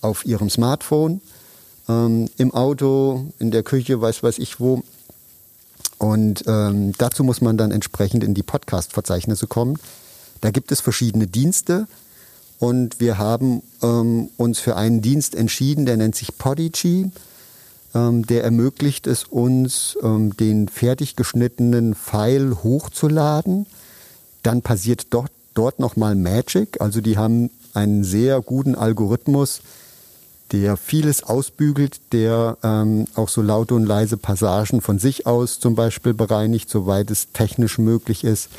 [0.00, 1.20] auf ihrem Smartphone
[1.88, 4.82] ähm, im Auto, in der Küche, weiß weiß ich wo.
[5.98, 9.78] Und ähm, dazu muss man dann entsprechend in die Podcast-Verzeichnisse kommen.
[10.40, 11.86] Da gibt es verschiedene Dienste
[12.58, 17.10] und wir haben ähm, uns für einen Dienst entschieden, der nennt sich Podigy.
[17.94, 23.66] Ähm, der ermöglicht es uns, ähm, den fertig geschnittenen File hochzuladen.
[24.42, 26.80] Dann passiert dort, dort nochmal Magic.
[26.80, 29.60] Also die haben einen sehr guten Algorithmus,
[30.54, 35.74] der vieles ausbügelt, der ähm, auch so laute und leise Passagen von sich aus zum
[35.74, 38.50] Beispiel bereinigt, soweit es technisch möglich ist,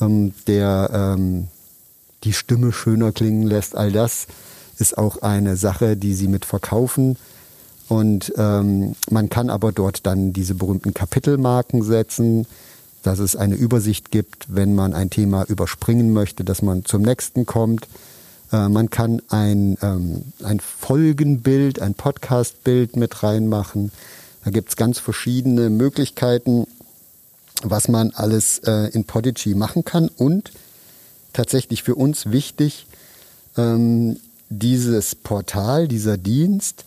[0.00, 1.48] ähm, der ähm,
[2.24, 3.76] die Stimme schöner klingen lässt.
[3.76, 4.26] All das
[4.78, 7.18] ist auch eine Sache, die sie mit verkaufen.
[7.88, 12.46] Und ähm, man kann aber dort dann diese berühmten Kapitelmarken setzen,
[13.02, 17.44] dass es eine Übersicht gibt, wenn man ein Thema überspringen möchte, dass man zum nächsten
[17.44, 17.86] kommt.
[18.52, 23.92] Äh, man kann ein, ähm, ein Folgenbild, ein Podcastbild mit reinmachen.
[24.44, 26.66] Da gibt es ganz verschiedene Möglichkeiten,
[27.62, 30.08] was man alles äh, in Podigy machen kann.
[30.08, 30.52] Und
[31.32, 32.86] tatsächlich für uns wichtig,
[33.56, 36.84] ähm, dieses Portal, dieser Dienst,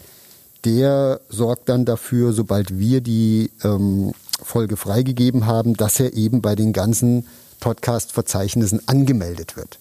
[0.65, 6.55] der sorgt dann dafür, sobald wir die ähm, Folge freigegeben haben, dass er eben bei
[6.55, 7.27] den ganzen
[7.59, 9.77] Podcast-Verzeichnissen angemeldet wird.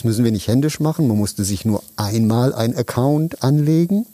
[0.00, 1.08] Das müssen wir nicht händisch machen.
[1.08, 4.06] Man musste sich nur einmal ein Account anlegen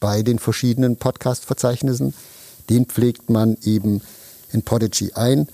[0.00, 2.14] bei den verschiedenen Podcast-Verzeichnissen.
[2.70, 4.00] Den pflegt man eben
[4.50, 5.46] in Podigy ein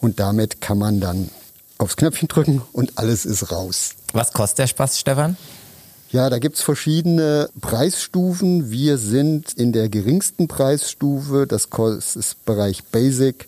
[0.00, 1.30] und damit kann man dann
[1.78, 3.90] aufs Knöpfchen drücken und alles ist raus.
[4.12, 5.36] Was kostet der Spaß, Stefan?
[6.10, 8.72] Ja, da gibt's verschiedene Preisstufen.
[8.72, 11.46] Wir sind in der geringsten Preisstufe.
[11.46, 11.68] Das
[12.16, 13.46] ist Bereich Basic.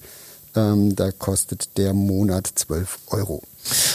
[0.54, 3.42] Ähm, da kostet der Monat 12 Euro.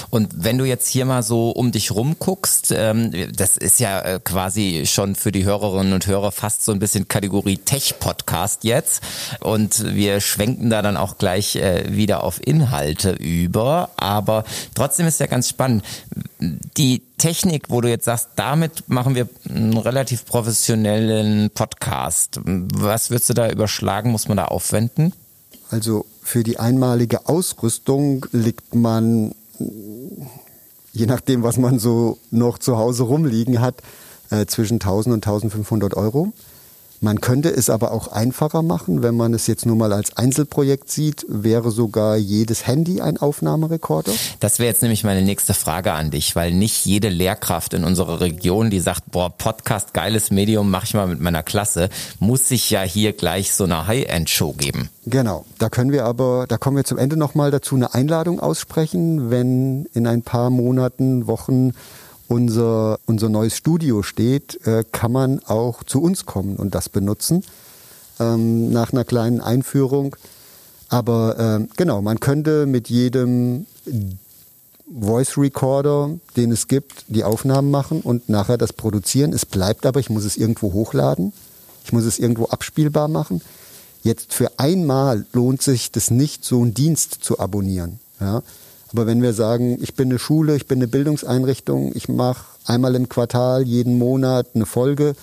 [0.10, 3.99] Und wenn du jetzt hier mal so um dich rum guckst, ähm, das ist ja
[4.01, 9.01] äh, quasi schon für die Hörerinnen und Hörer fast so ein bisschen Kategorie Tech-Podcast jetzt.
[9.41, 13.89] Und wir schwenken da dann auch gleich äh, wieder auf Inhalte über.
[13.97, 15.84] Aber trotzdem ist ja ganz spannend.
[16.39, 22.39] Die Technik, wo du jetzt sagst, damit machen wir einen relativ professionellen Podcast.
[22.43, 24.12] Was würdest du da überschlagen?
[24.12, 25.13] Muss man da aufwenden?
[25.69, 33.03] Also für die einmalige Ausrüstung liegt man je nachdem, was man so noch zu Hause
[33.03, 33.75] rumliegen hat,
[34.29, 36.33] äh, zwischen 1000 und 1500 Euro.
[37.01, 40.89] Man könnte es aber auch einfacher machen, wenn man es jetzt nur mal als Einzelprojekt
[40.89, 44.12] sieht, wäre sogar jedes Handy ein Aufnahmerekorder.
[44.39, 48.21] Das wäre jetzt nämlich meine nächste Frage an dich, weil nicht jede Lehrkraft in unserer
[48.21, 52.69] Region, die sagt, boah, Podcast, geiles Medium, mache ich mal mit meiner Klasse, muss sich
[52.69, 54.89] ja hier gleich so eine High-End-Show geben.
[55.05, 59.29] Genau, da können wir aber, da kommen wir zum Ende nochmal dazu, eine Einladung aussprechen,
[59.29, 61.73] wenn in ein paar Monaten, Wochen
[62.27, 67.43] unser, unser neues Studio steht, äh, kann man auch zu uns kommen und das benutzen
[68.19, 70.15] ähm, nach einer kleinen Einführung.
[70.89, 73.65] Aber äh, genau, man könnte mit jedem
[74.99, 79.33] Voice Recorder, den es gibt, die Aufnahmen machen und nachher das produzieren.
[79.33, 81.33] Es bleibt aber, ich muss es irgendwo hochladen,
[81.83, 83.41] ich muss es irgendwo abspielbar machen.
[84.03, 87.99] Jetzt für einmal lohnt sich das nicht, so einen Dienst zu abonnieren.
[88.19, 88.43] Ja?
[88.95, 92.95] Aber wenn wir sagen, ich bin eine Schule, ich bin eine Bildungseinrichtung, ich mache einmal
[92.95, 95.15] im Quartal, jeden Monat eine Folge,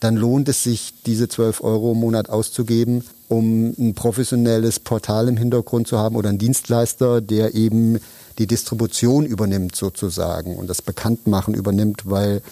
[0.00, 5.36] dann lohnt es sich, diese 12 Euro im Monat auszugeben, um ein professionelles Portal im
[5.36, 8.00] Hintergrund zu haben oder einen Dienstleister, der eben
[8.38, 12.42] die Distribution übernimmt sozusagen und das Bekanntmachen übernimmt, weil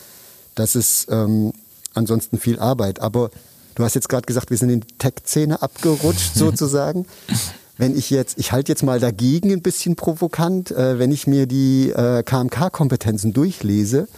[0.55, 1.55] das ist ähm,
[1.93, 3.01] ansonsten viel Arbeit.
[3.01, 3.33] Aber
[3.75, 7.05] du hast jetzt gerade gesagt, wir sind in die Tech-Szene abgerutscht sozusagen
[7.79, 11.47] wenn ich jetzt, ich halte jetzt mal dagegen ein bisschen provokant, äh, wenn ich mir
[11.47, 14.09] die äh, KMK-Kompetenzen durchlese,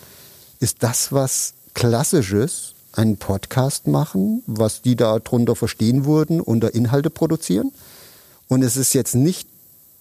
[0.59, 7.11] ist das was Klassisches, einen Podcast machen, was die da drunter verstehen würden, unter Inhalte
[7.11, 7.71] produzieren.
[8.49, 9.49] Und es ist jetzt nicht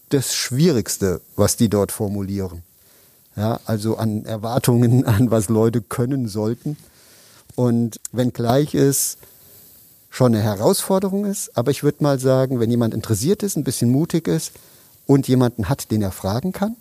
[0.09, 2.63] das Schwierigste, was die dort formulieren.
[3.35, 6.77] Ja, also an Erwartungen, an was Leute können sollten.
[7.55, 9.17] Und wenn gleich ist,
[10.09, 11.55] schon eine Herausforderung ist.
[11.57, 14.53] Aber ich würde mal sagen, wenn jemand interessiert ist, ein bisschen mutig ist
[15.05, 16.75] und jemanden hat, den er fragen kann,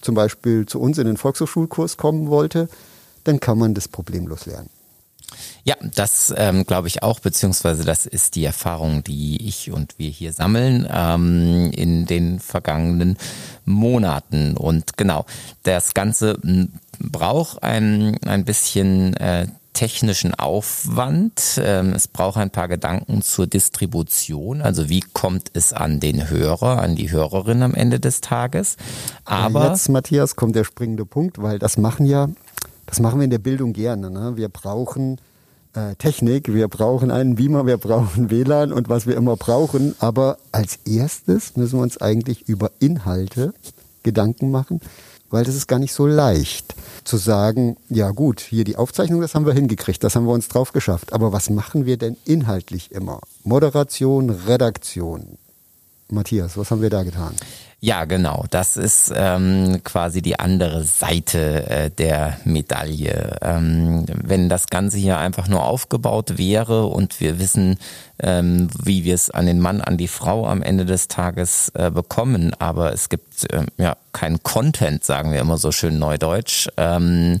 [0.00, 2.68] zum Beispiel zu uns in den Volkshochschulkurs kommen wollte,
[3.24, 4.68] dann kann man das problemlos lernen.
[5.64, 10.10] Ja, das ähm, glaube ich auch, beziehungsweise das ist die Erfahrung, die ich und wir
[10.10, 13.16] hier sammeln ähm, in den vergangenen
[13.64, 14.56] Monaten.
[14.56, 15.24] Und genau,
[15.62, 16.38] das Ganze
[16.98, 19.46] braucht ein, ein bisschen äh,
[19.82, 21.60] technischen Aufwand.
[21.60, 24.62] Ähm, es braucht ein paar Gedanken zur Distribution.
[24.62, 28.76] Also wie kommt es an den Hörer, an die Hörerin am Ende des Tages?
[29.24, 32.28] Aber jetzt, Matthias, kommt der springende Punkt, weil das machen ja,
[32.86, 34.08] das machen wir in der Bildung gerne.
[34.08, 34.36] Ne?
[34.36, 35.20] Wir brauchen
[35.74, 39.96] äh, Technik, wir brauchen einen Beamer, wir brauchen WLAN und was wir immer brauchen.
[39.98, 43.52] Aber als erstes müssen wir uns eigentlich über Inhalte
[44.04, 44.80] Gedanken machen
[45.32, 49.34] weil das ist gar nicht so leicht zu sagen, ja gut, hier die Aufzeichnung, das
[49.34, 51.12] haben wir hingekriegt, das haben wir uns drauf geschafft.
[51.12, 53.18] Aber was machen wir denn inhaltlich immer?
[53.42, 55.38] Moderation, Redaktion.
[56.10, 57.34] Matthias, was haben wir da getan?
[57.84, 58.44] Ja, genau.
[58.48, 63.38] Das ist ähm, quasi die andere Seite äh, der Medaille.
[63.42, 67.78] Ähm, wenn das Ganze hier einfach nur aufgebaut wäre und wir wissen,
[68.20, 71.90] ähm, wie wir es an den Mann, an die Frau am Ende des Tages äh,
[71.90, 77.40] bekommen, aber es gibt äh, ja keinen Content, sagen wir immer so schön neudeutsch, ähm,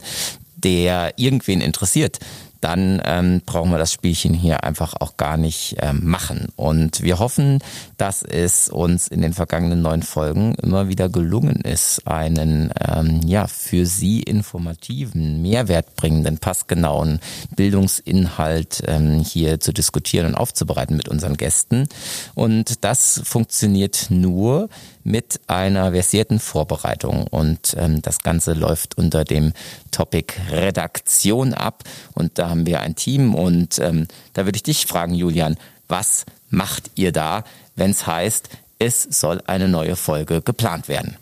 [0.56, 2.18] der irgendwen interessiert,
[2.62, 6.46] dann ähm, brauchen wir das Spielchen hier einfach auch gar nicht ähm, machen.
[6.54, 7.58] Und wir hoffen,
[7.98, 13.48] dass es uns in den vergangenen neun Folgen immer wieder gelungen ist, einen ähm, ja
[13.48, 17.18] für Sie informativen, mehrwertbringenden, passgenauen
[17.56, 21.88] Bildungsinhalt ähm, hier zu diskutieren und aufzubereiten mit unseren Gästen.
[22.34, 24.68] Und das funktioniert nur,
[25.04, 27.26] mit einer versierten Vorbereitung.
[27.26, 29.52] Und ähm, das Ganze läuft unter dem
[29.90, 31.84] Topic Redaktion ab.
[32.14, 33.34] Und da haben wir ein Team.
[33.34, 35.56] Und ähm, da würde ich dich fragen, Julian,
[35.88, 37.44] was macht ihr da?
[37.76, 38.48] wenn es heißt,
[38.78, 41.16] es soll eine neue Folge geplant werden.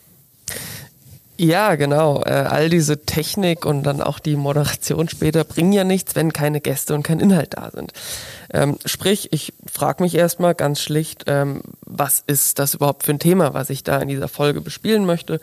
[1.43, 2.21] Ja, genau.
[2.23, 6.61] Äh, all diese Technik und dann auch die Moderation später bringen ja nichts, wenn keine
[6.61, 7.95] Gäste und kein Inhalt da sind.
[8.53, 13.21] Ähm, sprich, ich frage mich erstmal ganz schlicht, ähm, was ist das überhaupt für ein
[13.21, 15.41] Thema, was ich da in dieser Folge bespielen möchte?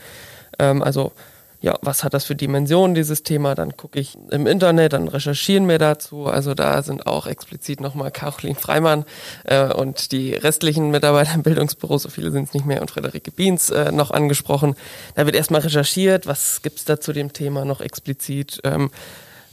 [0.60, 1.14] Ähm, also
[1.60, 3.56] ja, was hat das für Dimensionen, dieses Thema?
[3.56, 6.26] Dann gucke ich im Internet, dann recherchieren wir dazu.
[6.26, 9.06] Also da sind auch explizit nochmal Caroline Freimann
[9.44, 13.32] äh, und die restlichen Mitarbeiter im Bildungsbüro, so viele sind es nicht mehr, und Friederike
[13.32, 14.76] Biens äh, noch angesprochen.
[15.16, 18.62] Da wird erstmal recherchiert, was gibt's da zu dem Thema noch explizit.
[18.64, 18.92] Ähm,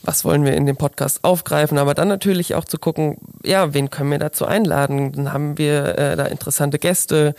[0.06, 3.88] was wollen wir in dem Podcast aufgreifen, aber dann natürlich auch zu gucken, ja, wen
[3.88, 5.12] können wir dazu einladen?
[5.12, 7.34] Dann haben wir äh, da interessante Gäste,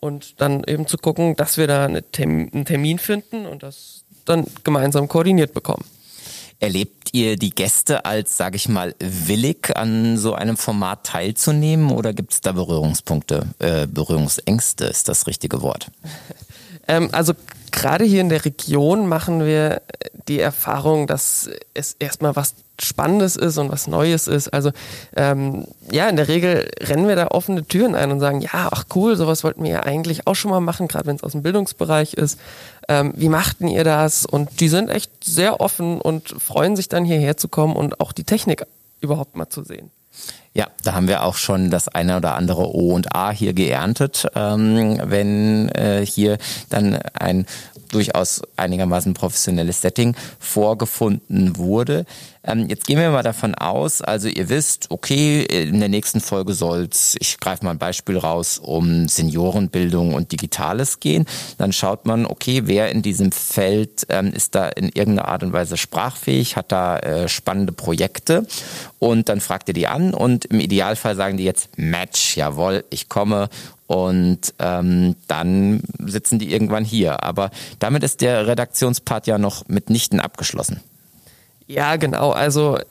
[0.00, 2.10] und dann eben zu gucken, dass wir da einen
[2.64, 5.84] Termin finden und das dann gemeinsam koordiniert bekommen.
[6.58, 12.12] Erlebt ihr die Gäste als, sage ich mal, willig an so einem Format teilzunehmen oder
[12.12, 15.90] gibt es da Berührungspunkte, äh, Berührungsängste ist das richtige Wort?
[16.90, 17.34] ähm, also
[17.70, 19.80] gerade hier in der Region machen wir
[20.26, 24.48] die Erfahrung, dass es erstmal was Spannendes ist und was Neues ist.
[24.48, 24.72] Also
[25.14, 28.86] ähm, ja, in der Regel rennen wir da offene Türen ein und sagen, ja, ach
[28.94, 31.42] cool, sowas wollten wir ja eigentlich auch schon mal machen, gerade wenn es aus dem
[31.42, 32.40] Bildungsbereich ist.
[32.88, 34.26] Ähm, wie machten ihr das?
[34.26, 38.10] Und die sind echt sehr offen und freuen sich dann hierher zu kommen und auch
[38.10, 38.66] die Technik
[39.00, 39.92] überhaupt mal zu sehen.
[40.52, 44.26] Ja, da haben wir auch schon das eine oder andere O und A hier geerntet,
[44.34, 46.38] ähm, wenn äh, hier
[46.70, 47.46] dann ein
[47.92, 52.04] durchaus einigermaßen professionelles Setting vorgefunden wurde.
[52.42, 56.54] Ähm, jetzt gehen wir mal davon aus, also ihr wisst, okay, in der nächsten Folge
[56.54, 61.26] soll's, ich greife mal ein Beispiel raus, um Seniorenbildung und Digitales gehen.
[61.58, 65.52] Dann schaut man, okay, wer in diesem Feld ähm, ist da in irgendeiner Art und
[65.52, 68.46] Weise sprachfähig, hat da äh, spannende Projekte
[68.98, 73.08] und dann fragt ihr die an und im Idealfall sagen die jetzt Match, jawohl, ich
[73.08, 73.48] komme
[73.86, 77.24] und ähm, dann sitzen die irgendwann hier.
[77.24, 80.80] Aber damit ist der Redaktionspart ja noch mitnichten abgeschlossen.
[81.66, 82.30] Ja, genau.
[82.30, 82.82] Also äh,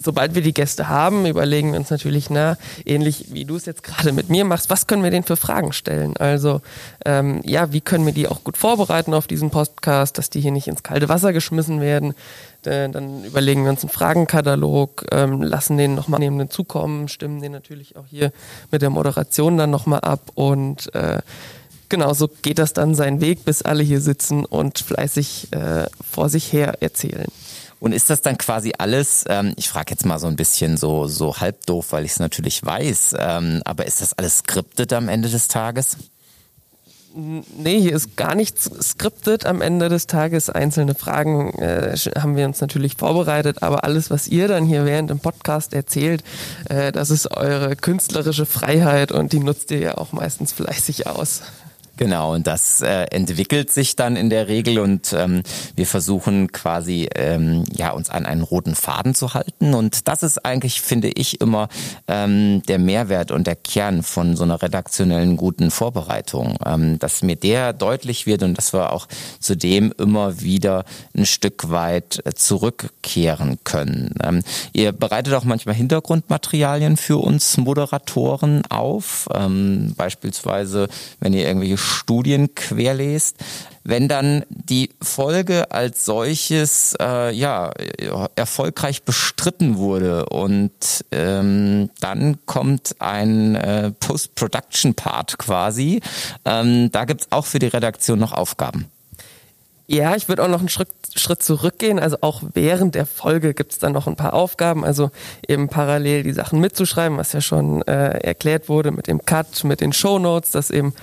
[0.00, 3.82] sobald wir die Gäste haben, überlegen wir uns natürlich, na, ähnlich wie du es jetzt
[3.82, 6.16] gerade mit mir machst, was können wir denen für Fragen stellen?
[6.16, 6.62] Also,
[7.04, 10.52] ähm, ja, wie können wir die auch gut vorbereiten auf diesen Podcast, dass die hier
[10.52, 12.14] nicht ins kalte Wasser geschmissen werden?
[12.66, 17.40] Äh, dann überlegen wir uns einen Fragenkatalog, ähm, lassen den nochmal neben den zukommen, stimmen
[17.40, 18.32] den natürlich auch hier
[18.70, 21.20] mit der Moderation dann nochmal ab und äh,
[21.88, 26.28] genau, so geht das dann seinen Weg, bis alle hier sitzen und fleißig äh, vor
[26.28, 27.28] sich her erzählen.
[27.80, 31.06] Und ist das dann quasi alles, ähm, ich frage jetzt mal so ein bisschen so,
[31.06, 35.08] so halb doof, weil ich es natürlich weiß, ähm, aber ist das alles skriptet am
[35.08, 35.96] Ende des Tages?
[37.12, 40.48] Nee, hier ist gar nichts skriptet am Ende des Tages.
[40.48, 45.10] Einzelne Fragen äh, haben wir uns natürlich vorbereitet, aber alles, was ihr dann hier während
[45.10, 46.22] dem Podcast erzählt,
[46.68, 51.42] äh, das ist eure künstlerische Freiheit und die nutzt ihr ja auch meistens fleißig aus.
[52.00, 55.42] Genau, und das äh, entwickelt sich dann in der Regel und ähm,
[55.76, 59.74] wir versuchen quasi ähm, ja uns an einen roten Faden zu halten.
[59.74, 61.68] Und das ist eigentlich, finde ich, immer
[62.08, 67.36] ähm, der Mehrwert und der Kern von so einer redaktionellen guten Vorbereitung, ähm, dass mir
[67.36, 69.06] der deutlich wird und dass wir auch
[69.38, 74.14] zudem immer wieder ein Stück weit äh, zurückkehren können.
[74.22, 74.42] Ähm,
[74.72, 80.88] ihr bereitet auch manchmal Hintergrundmaterialien für uns Moderatoren auf, ähm, beispielsweise
[81.20, 83.36] wenn ihr irgendwelche Studien querlest,
[83.84, 87.70] wenn dann die Folge als solches äh, ja
[88.36, 90.72] erfolgreich bestritten wurde und
[91.12, 96.00] ähm, dann kommt ein äh, Post-Production-Part quasi,
[96.44, 98.86] ähm, da gibt's auch für die Redaktion noch Aufgaben.
[99.92, 101.98] Ja, ich würde auch noch einen Schritt, Schritt zurückgehen.
[101.98, 104.84] Also auch während der Folge gibt es dann noch ein paar Aufgaben.
[104.84, 105.10] Also
[105.48, 109.80] eben parallel die Sachen mitzuschreiben, was ja schon äh, erklärt wurde mit dem Cut, mit
[109.80, 110.94] den Show Notes, dass eben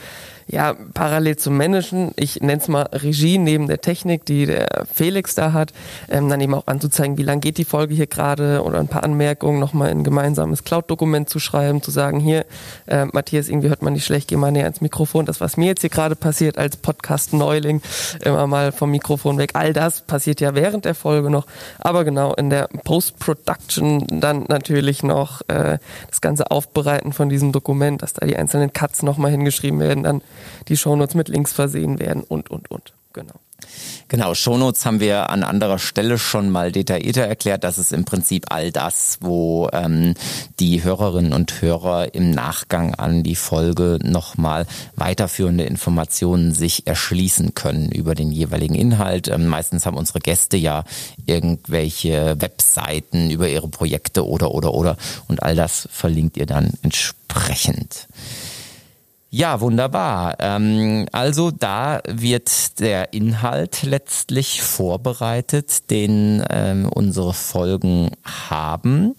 [0.47, 5.35] ja, parallel zum Managen, ich nenne es mal Regie neben der Technik, die der Felix
[5.35, 5.73] da hat,
[6.09, 9.03] ähm, dann eben auch anzuzeigen, wie lang geht die Folge hier gerade oder ein paar
[9.03, 12.45] Anmerkungen nochmal in ein gemeinsames Cloud-Dokument zu schreiben, zu sagen, hier,
[12.85, 15.67] äh, Matthias, irgendwie hört man nicht schlecht, geh mal näher ans Mikrofon, das, was mir
[15.67, 17.81] jetzt hier gerade passiert als Podcast-Neuling,
[18.23, 21.45] immer mal vom Mikrofon weg, all das passiert ja während der Folge noch,
[21.79, 25.77] aber genau, in der Post-Production dann natürlich noch äh,
[26.09, 30.21] das ganze Aufbereiten von diesem Dokument, dass da die einzelnen Cuts nochmal hingeschrieben werden, dann
[30.67, 32.93] die Shownotes mit Links versehen werden und, und, und.
[33.13, 33.33] Genau.
[34.07, 37.63] Genau, Shownotes haben wir an anderer Stelle schon mal detaillierter erklärt.
[37.63, 40.13] Das ist im Prinzip all das, wo ähm,
[40.59, 44.65] die Hörerinnen und Hörer im Nachgang an die Folge nochmal
[44.95, 49.27] weiterführende Informationen sich erschließen können über den jeweiligen Inhalt.
[49.27, 50.83] Ähm, meistens haben unsere Gäste ja
[51.25, 58.07] irgendwelche Webseiten über ihre Projekte oder oder oder und all das verlinkt ihr dann entsprechend.
[59.37, 60.37] Ja, wunderbar.
[60.39, 68.09] Ähm, also da wird der Inhalt letztlich vorbereitet, den ähm, unsere Folgen
[68.49, 69.13] haben.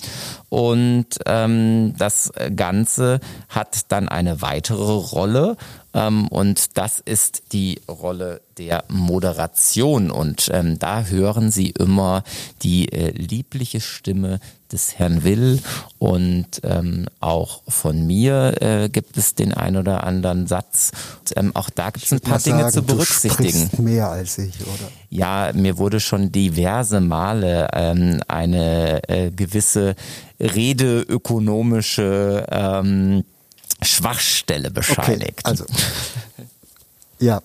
[0.48, 5.56] Und ähm, das Ganze hat dann eine weitere Rolle.
[5.98, 10.10] Ähm, und das ist die Rolle der Moderation.
[10.10, 12.22] Und ähm, da hören Sie immer
[12.62, 14.40] die äh, liebliche Stimme
[14.70, 15.60] des Herrn Will
[15.98, 20.92] und ähm, auch von mir äh, gibt es den ein oder anderen Satz.
[21.20, 23.70] Und, ähm, auch da gibt es ein paar Dinge sagen, zu berücksichtigen.
[23.74, 24.90] Du mehr als ich, oder?
[25.08, 29.94] Ja, mir wurde schon diverse Male ähm, eine äh, gewisse
[30.38, 33.24] redeökonomische ähm,
[33.82, 35.40] Schwachstelle bescheinigt.
[35.40, 35.64] Okay, also,
[37.18, 37.40] ja,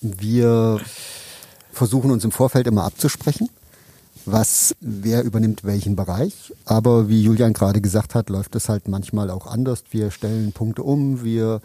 [0.00, 0.80] wir
[1.72, 3.48] versuchen uns im Vorfeld immer abzusprechen,
[4.24, 6.52] was, wer übernimmt welchen Bereich.
[6.64, 9.84] Aber wie Julian gerade gesagt hat, läuft es halt manchmal auch anders.
[9.90, 11.60] Wir stellen Punkte um, wir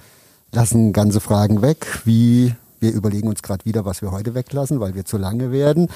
[0.52, 4.96] lassen ganze Fragen weg, wie wir überlegen uns gerade wieder, was wir heute weglassen, weil
[4.96, 5.90] wir zu lange werden.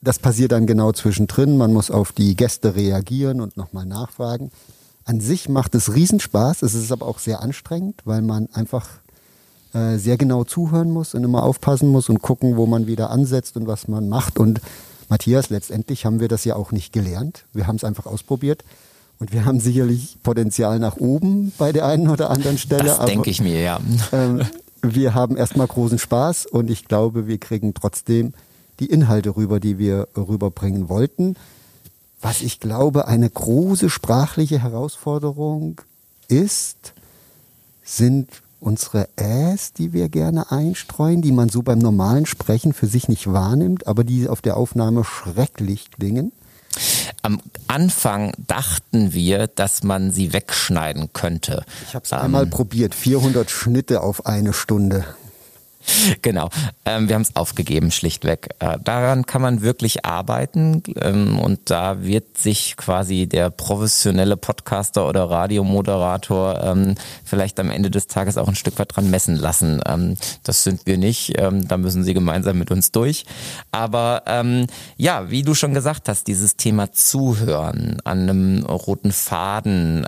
[0.00, 1.56] Das passiert dann genau zwischendrin.
[1.56, 4.50] Man muss auf die Gäste reagieren und nochmal nachfragen.
[5.04, 6.62] An sich macht es Riesenspaß.
[6.62, 8.88] Es ist aber auch sehr anstrengend, weil man einfach
[9.74, 13.56] äh, sehr genau zuhören muss und immer aufpassen muss und gucken, wo man wieder ansetzt
[13.56, 14.38] und was man macht.
[14.38, 14.60] Und
[15.08, 17.44] Matthias, letztendlich haben wir das ja auch nicht gelernt.
[17.52, 18.64] Wir haben es einfach ausprobiert.
[19.18, 22.84] Und wir haben sicherlich Potenzial nach oben bei der einen oder anderen Stelle.
[22.84, 23.80] Das denke ich mir, ja.
[24.12, 24.42] Ähm,
[24.82, 28.34] wir haben erstmal großen Spaß und ich glaube, wir kriegen trotzdem
[28.80, 31.36] die Inhalte rüber, die wir rüberbringen wollten.
[32.22, 35.80] Was ich glaube, eine große sprachliche Herausforderung
[36.28, 36.94] ist,
[37.82, 38.28] sind
[38.60, 43.32] unsere Äs, die wir gerne einstreuen, die man so beim normalen Sprechen für sich nicht
[43.32, 46.30] wahrnimmt, aber die auf der Aufnahme schrecklich klingen.
[47.22, 51.64] Am Anfang dachten wir, dass man sie wegschneiden könnte.
[51.86, 55.04] Ich habe es ähm, einmal probiert, 400 Schnitte auf eine Stunde.
[56.22, 56.48] Genau,
[56.84, 58.50] ähm, wir haben es aufgegeben, schlichtweg.
[58.58, 65.08] Äh, daran kann man wirklich arbeiten ähm, und da wird sich quasi der professionelle Podcaster
[65.08, 69.80] oder Radiomoderator ähm, vielleicht am Ende des Tages auch ein Stück weit dran messen lassen.
[69.86, 73.24] Ähm, das sind wir nicht, ähm, da müssen Sie gemeinsam mit uns durch.
[73.70, 74.66] Aber ähm,
[74.96, 80.06] ja, wie du schon gesagt hast, dieses Thema Zuhören, an einem roten Faden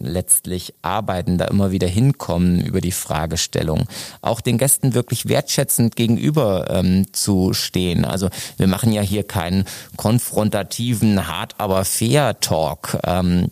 [0.00, 3.86] letztlich arbeiten, da immer wieder hinkommen über die Fragestellung.
[4.20, 8.04] Auch den Gästen wirklich wertschätzend gegenüber ähm, zu stehen.
[8.04, 9.64] Also wir machen ja hier keinen
[9.96, 12.98] konfrontativen, hart aber fair Talk.
[13.04, 13.50] Ähm,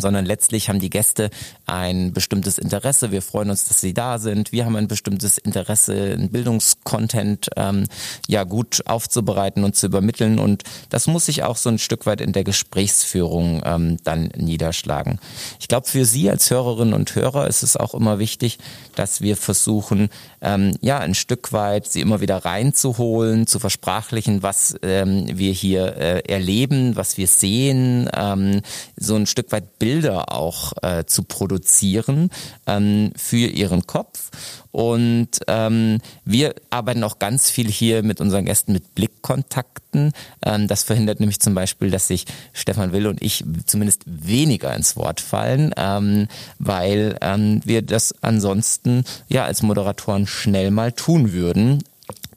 [0.00, 1.30] sondern letztlich haben die Gäste
[1.66, 3.10] ein bestimmtes Interesse.
[3.10, 4.52] Wir freuen uns, dass sie da sind.
[4.52, 7.86] Wir haben ein bestimmtes Interesse, einen Bildungskontent ähm,
[8.26, 10.38] ja gut aufzubereiten und zu übermitteln.
[10.38, 15.18] Und das muss sich auch so ein Stück weit in der Gesprächsführung ähm, dann niederschlagen.
[15.60, 18.58] Ich glaube, für Sie als Hörerinnen und Hörer ist es auch immer wichtig,
[18.94, 20.08] dass wir versuchen,
[20.40, 25.96] ähm, ja ein Stück weit Sie immer wieder reinzuholen, zu versprachlichen, was ähm, wir hier
[25.96, 28.62] äh, erleben, was wir sehen, ähm,
[28.96, 32.30] so ein Stück weit Bilder auch äh, zu produzieren
[32.68, 34.30] ähm, für ihren Kopf.
[34.70, 40.12] Und ähm, wir arbeiten auch ganz viel hier mit unseren Gästen mit Blickkontakten.
[40.42, 44.96] Ähm, das verhindert nämlich zum Beispiel, dass sich Stefan Will und ich zumindest weniger ins
[44.96, 46.28] Wort fallen, ähm,
[46.60, 51.82] weil ähm, wir das ansonsten ja als Moderatoren schnell mal tun würden.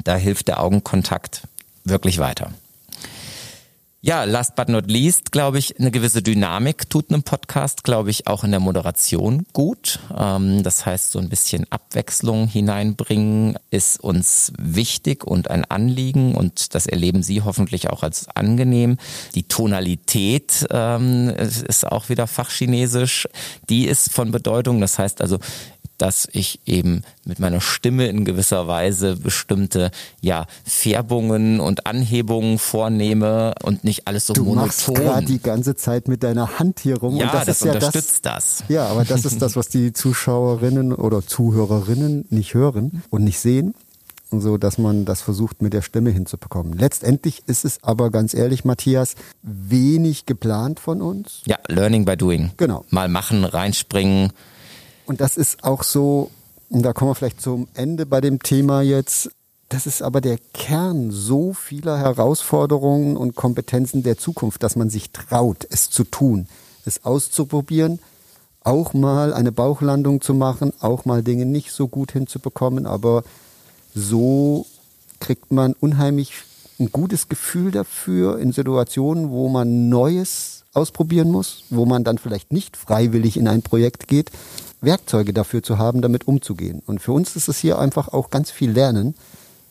[0.04, 1.44] Da hilft der Augenkontakt
[1.84, 2.52] wirklich weiter.
[4.06, 8.28] Ja, last but not least, glaube ich, eine gewisse Dynamik tut einem Podcast, glaube ich,
[8.28, 10.00] auch in der Moderation gut.
[10.14, 16.76] Ähm, das heißt, so ein bisschen Abwechslung hineinbringen ist uns wichtig und ein Anliegen und
[16.76, 18.98] das erleben Sie hoffentlich auch als angenehm.
[19.36, 23.30] Die Tonalität ähm, ist auch wieder fachchinesisch.
[23.70, 24.82] Die ist von Bedeutung.
[24.82, 25.40] Das heißt also,
[25.98, 29.92] dass ich eben mit meiner Stimme in gewisser Weise bestimmte
[30.22, 34.64] ja Färbungen und Anhebungen vornehme und nicht alles so du monoton.
[34.64, 37.16] Du machst gerade die ganze Zeit mit deiner Hand hier rum.
[37.16, 38.64] Ja, und das, das ist ja unterstützt das, das.
[38.70, 43.74] Ja, aber das ist das, was die Zuschauerinnen oder Zuhörerinnen nicht hören und nicht sehen
[44.42, 46.74] so dass man das versucht mit der Stimme hinzubekommen.
[46.74, 51.42] Letztendlich ist es aber ganz ehrlich, Matthias, wenig geplant von uns.
[51.46, 52.52] Ja, Learning by Doing.
[52.58, 52.86] Genau.
[52.90, 54.32] Mal machen, reinspringen,
[55.06, 56.32] und das ist auch so,
[56.70, 59.32] und da kommen wir vielleicht zum Ende bei dem Thema jetzt,
[59.70, 65.12] das ist aber der Kern so vieler Herausforderungen und Kompetenzen der Zukunft, dass man sich
[65.12, 66.48] traut, es zu tun,
[66.86, 68.00] es auszuprobieren,
[68.64, 73.24] auch mal eine Bauchlandung zu machen, auch mal Dinge nicht so gut hinzubekommen, aber
[73.94, 74.66] so
[75.20, 76.34] kriegt man unheimlich
[76.80, 82.52] ein gutes Gefühl dafür in Situationen, wo man Neues ausprobieren muss, wo man dann vielleicht
[82.52, 84.32] nicht freiwillig in ein Projekt geht,
[84.84, 86.82] Werkzeuge dafür zu haben, damit umzugehen.
[86.86, 89.16] Und für uns ist es hier einfach auch ganz viel Lernen.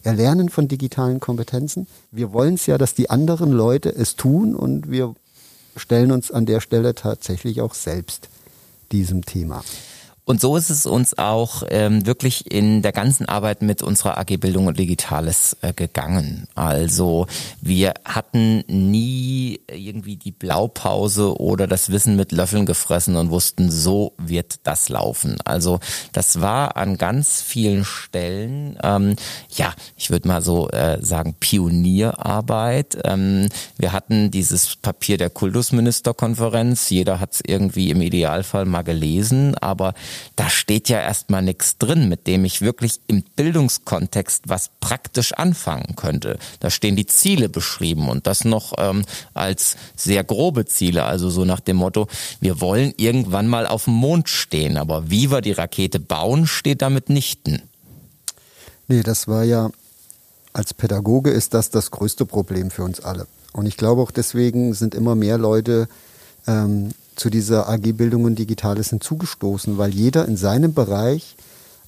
[0.03, 1.87] Erlernen von digitalen Kompetenzen.
[2.11, 5.15] Wir wollen es ja, dass die anderen Leute es tun und wir
[5.77, 8.29] stellen uns an der Stelle tatsächlich auch selbst
[8.91, 9.63] diesem Thema.
[10.25, 14.37] Und so ist es uns auch ähm, wirklich in der ganzen Arbeit mit unserer AG
[14.39, 16.47] Bildung und Digitales äh, gegangen.
[16.55, 17.27] Also
[17.61, 24.13] wir hatten nie irgendwie die Blaupause oder das Wissen mit Löffeln gefressen und wussten, so
[24.17, 25.39] wird das laufen.
[25.45, 25.81] Also
[26.13, 29.17] das war an ganz vielen Stellen, ähm,
[29.51, 32.97] ja, ich würde mal so äh, sagen, Pionierarbeit.
[33.05, 36.91] Ähm, wir hatten dieses Papier der Kultusministerkonferenz.
[36.91, 39.95] Jeder hat es irgendwie im Idealfall mal gelesen, aber
[40.37, 45.97] da steht ja erstmal nichts drin, mit dem ich wirklich im Bildungskontext was praktisch anfangen
[45.97, 46.39] könnte.
[46.61, 49.05] Da stehen die Ziele beschrieben und das noch ähm,
[49.35, 52.09] als sehr grobe Ziele, also so nach dem Motto,
[52.41, 56.83] wir wollen irgendwann mal auf dem Mond stehen, aber wie wir die Rakete bauen, steht
[56.83, 57.63] damit nichten.
[58.89, 59.71] Nee, das war ja,
[60.53, 63.27] als Pädagoge ist das das größte Problem für uns alle.
[63.53, 65.89] Und ich glaube auch deswegen sind immer mehr Leute
[66.47, 71.37] ähm, zu dieser AG Bildung und Digitales hinzugestoßen, weil jeder in seinem Bereich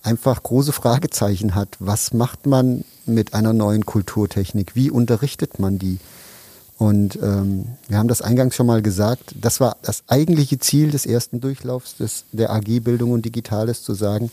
[0.02, 1.76] einfach große Fragezeichen hat.
[1.80, 4.74] Was macht man mit einer neuen Kulturtechnik?
[4.74, 5.98] Wie unterrichtet man die?
[6.76, 11.06] Und ähm, wir haben das eingangs schon mal gesagt, das war das eigentliche Ziel des
[11.06, 14.30] ersten Durchlaufs des, der AG Bildung und Digitales, zu sagen,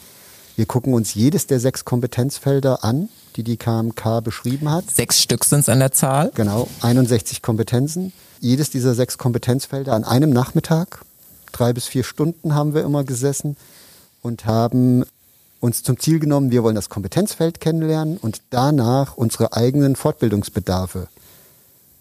[0.55, 4.89] wir gucken uns jedes der sechs Kompetenzfelder an, die die KMK beschrieben hat.
[4.91, 6.31] Sechs Stück sind es an der Zahl.
[6.35, 8.11] Genau, 61 Kompetenzen
[8.41, 11.05] jedes dieser sechs Kompetenzfelder an einem Nachmittag.
[11.51, 13.55] Drei bis vier Stunden haben wir immer gesessen
[14.21, 15.05] und haben
[15.59, 21.07] uns zum Ziel genommen, wir wollen das Kompetenzfeld kennenlernen und danach unsere eigenen Fortbildungsbedarfe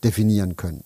[0.03, 0.83] definieren können.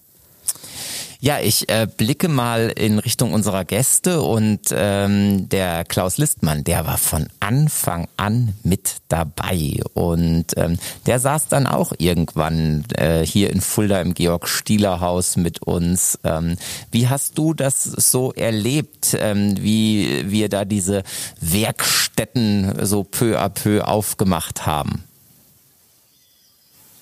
[1.24, 6.86] Ja, ich äh, blicke mal in Richtung unserer Gäste und ähm, der Klaus Listmann, der
[6.86, 13.48] war von Anfang an mit dabei und ähm, der saß dann auch irgendwann äh, hier
[13.48, 16.18] in Fulda im Georg Stieler Haus mit uns.
[16.24, 16.58] Ähm,
[16.90, 21.04] wie hast du das so erlebt, ähm, wie wir da diese
[21.40, 25.04] Werkstätten so peu à peu aufgemacht haben?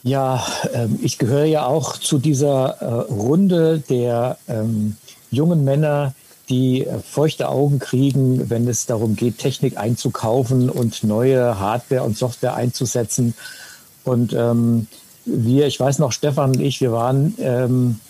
[0.03, 4.97] Ja, ähm, ich gehöre ja auch zu dieser äh, Runde der ähm,
[5.31, 6.15] jungen Männer,
[6.49, 12.17] die äh, feuchte Augen kriegen, wenn es darum geht, Technik einzukaufen und neue Hardware und
[12.19, 13.35] Software einzusetzen.
[14.05, 14.89] Und ähm,
[15.25, 18.01] wir, ich weiß noch, Stefan und ich, wir waren ähm,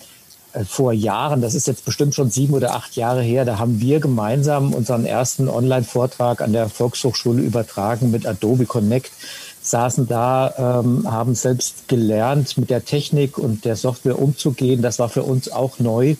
[0.54, 3.80] äh, vor Jahren, das ist jetzt bestimmt schon sieben oder acht Jahre her, da haben
[3.80, 9.12] wir gemeinsam unseren ersten Online-Vortrag an der Volkshochschule übertragen mit Adobe Connect
[9.62, 14.82] saßen da, ähm, haben selbst gelernt, mit der Technik und der Software umzugehen.
[14.82, 16.16] Das war für uns auch neu.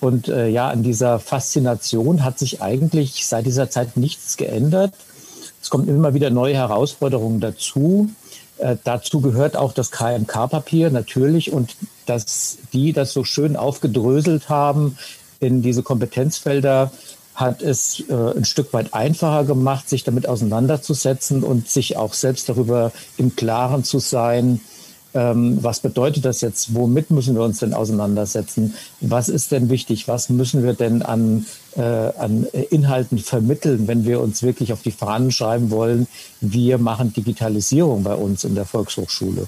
[0.00, 4.94] Und äh, ja, an dieser Faszination hat sich eigentlich seit dieser Zeit nichts geändert.
[5.60, 8.08] Es kommen immer wieder neue Herausforderungen dazu.
[8.58, 11.76] Äh, dazu gehört auch das KMK-Papier natürlich und
[12.06, 14.96] dass die das so schön aufgedröselt haben
[15.40, 16.92] in diese Kompetenzfelder,
[17.38, 22.48] hat es äh, ein Stück weit einfacher gemacht, sich damit auseinanderzusetzen und sich auch selbst
[22.48, 24.60] darüber im Klaren zu sein,
[25.14, 30.08] ähm, was bedeutet das jetzt, womit müssen wir uns denn auseinandersetzen, was ist denn wichtig,
[30.08, 34.90] was müssen wir denn an, äh, an Inhalten vermitteln, wenn wir uns wirklich auf die
[34.90, 36.08] Fahnen schreiben wollen,
[36.40, 39.46] wir machen Digitalisierung bei uns in der Volkshochschule.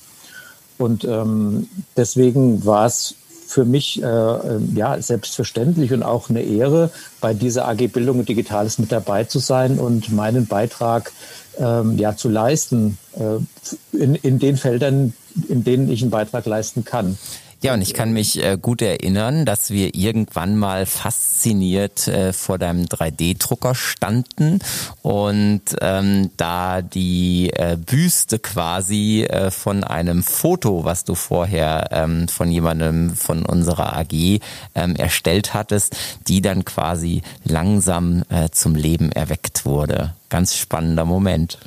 [0.78, 3.16] Und ähm, deswegen war es
[3.51, 6.90] für mich äh, ähm, ja selbstverständlich und auch eine Ehre,
[7.20, 11.11] bei dieser AG Bildung und Digitales mit dabei zu sein und meinen Beitrag
[11.59, 15.14] ähm, ja zu leisten äh, in, in den Feldern,
[15.48, 17.18] in denen ich einen Beitrag leisten kann.
[17.63, 22.57] Ja, und ich kann mich äh, gut erinnern, dass wir irgendwann mal fasziniert äh, vor
[22.57, 24.61] deinem 3D-Drucker standen
[25.03, 32.29] und ähm, da die äh, Büste quasi äh, von einem Foto, was du vorher ähm,
[32.29, 34.41] von jemandem von unserer AG
[34.75, 35.95] ähm, erstellt hattest,
[36.29, 40.15] die dann quasi langsam äh, zum Leben erweckt wurde.
[40.31, 41.59] Ganz spannender Moment.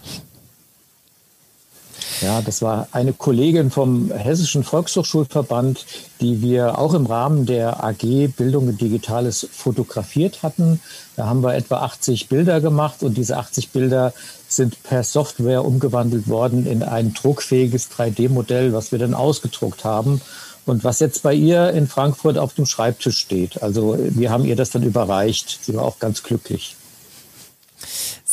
[2.22, 5.86] Ja, das war eine Kollegin vom Hessischen Volkshochschulverband,
[6.22, 10.80] die wir auch im Rahmen der AG Bildung und Digitales fotografiert hatten.
[11.16, 14.14] Da haben wir etwa 80 Bilder gemacht und diese 80 Bilder
[14.47, 20.22] sind per Software umgewandelt worden in ein druckfähiges 3D-Modell, was wir dann ausgedruckt haben
[20.66, 23.61] und was jetzt bei ihr in Frankfurt auf dem Schreibtisch steht.
[23.61, 25.59] Also wir haben ihr das dann überreicht.
[25.64, 26.76] Sie war auch ganz glücklich.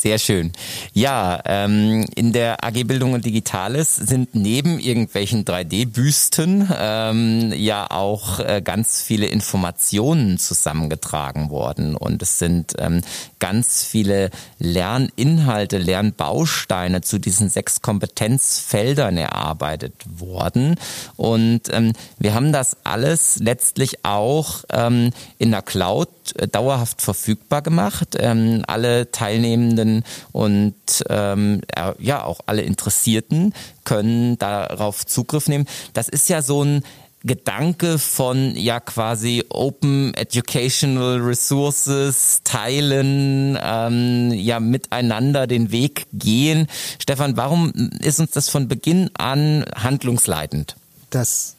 [0.01, 0.51] Sehr schön.
[0.93, 8.39] Ja, ähm, in der AG Bildung und Digitales sind neben irgendwelchen 3D-Büsten ähm, ja auch
[8.39, 13.01] äh, ganz viele Informationen zusammengetragen worden und es sind ähm,
[13.37, 20.77] ganz viele Lerninhalte, Lernbausteine zu diesen sechs Kompetenzfeldern erarbeitet worden
[21.15, 27.61] und ähm, wir haben das alles letztlich auch ähm, in der Cloud äh, dauerhaft verfügbar
[27.61, 28.17] gemacht.
[28.19, 29.90] Ähm, alle Teilnehmenden
[30.31, 30.75] und
[31.09, 31.61] ähm,
[31.99, 35.67] ja auch alle Interessierten können darauf Zugriff nehmen.
[35.93, 36.83] Das ist ja so ein
[37.23, 46.67] Gedanke von ja quasi Open Educational Resources teilen, ähm, ja miteinander den Weg gehen.
[46.99, 50.75] Stefan, warum ist uns das von Beginn an handlungsleitend?
[51.11, 51.55] Das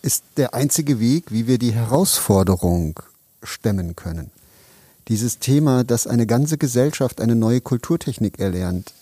[0.00, 3.00] ist der einzige Weg, wie wir die Herausforderung
[3.42, 4.30] stemmen können.
[5.08, 8.92] Dieses Thema, dass eine ganze Gesellschaft eine neue Kulturtechnik erlernt,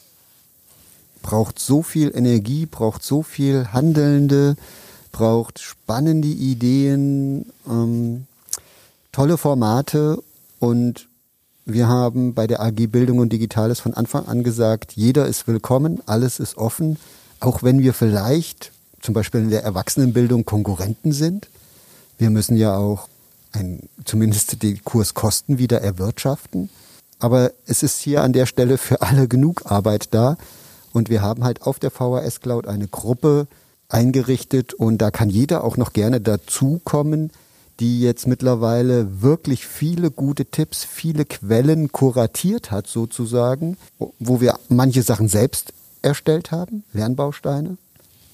[1.22, 4.56] braucht so viel Energie, braucht so viel Handelnde,
[5.12, 8.26] braucht spannende Ideen, ähm,
[9.12, 10.20] tolle Formate
[10.58, 11.06] und
[11.64, 16.00] wir haben bei der AG Bildung und Digitales von Anfang an gesagt, jeder ist willkommen,
[16.06, 16.96] alles ist offen,
[17.38, 21.48] auch wenn wir vielleicht zum Beispiel in der Erwachsenenbildung Konkurrenten sind.
[22.18, 23.08] Wir müssen ja auch
[23.52, 26.70] ein, zumindest die Kurskosten wieder erwirtschaften.
[27.18, 30.36] Aber es ist hier an der Stelle für alle genug Arbeit da.
[30.92, 33.46] Und wir haben halt auf der VHS Cloud eine Gruppe
[33.88, 37.30] eingerichtet und da kann jeder auch noch gerne dazukommen,
[37.80, 43.76] die jetzt mittlerweile wirklich viele gute Tipps, viele Quellen kuratiert hat sozusagen,
[44.18, 47.76] wo wir manche Sachen selbst erstellt haben, Lernbausteine.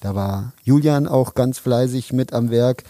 [0.01, 2.83] Da war Julian auch ganz fleißig mit am Werk,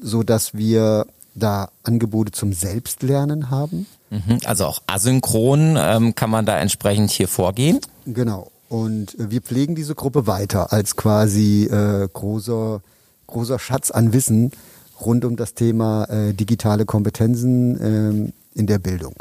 [0.00, 3.86] so dass wir da Angebote zum Selbstlernen haben.
[4.10, 4.38] Mhm.
[4.44, 7.80] Also auch asynchron ähm, kann man da entsprechend hier vorgehen.
[8.06, 8.50] Genau.
[8.68, 12.80] Und wir pflegen diese Gruppe weiter als quasi äh, großer,
[13.26, 14.52] großer Schatz an Wissen
[15.00, 19.14] rund um das Thema äh, digitale Kompetenzen äh, in der Bildung.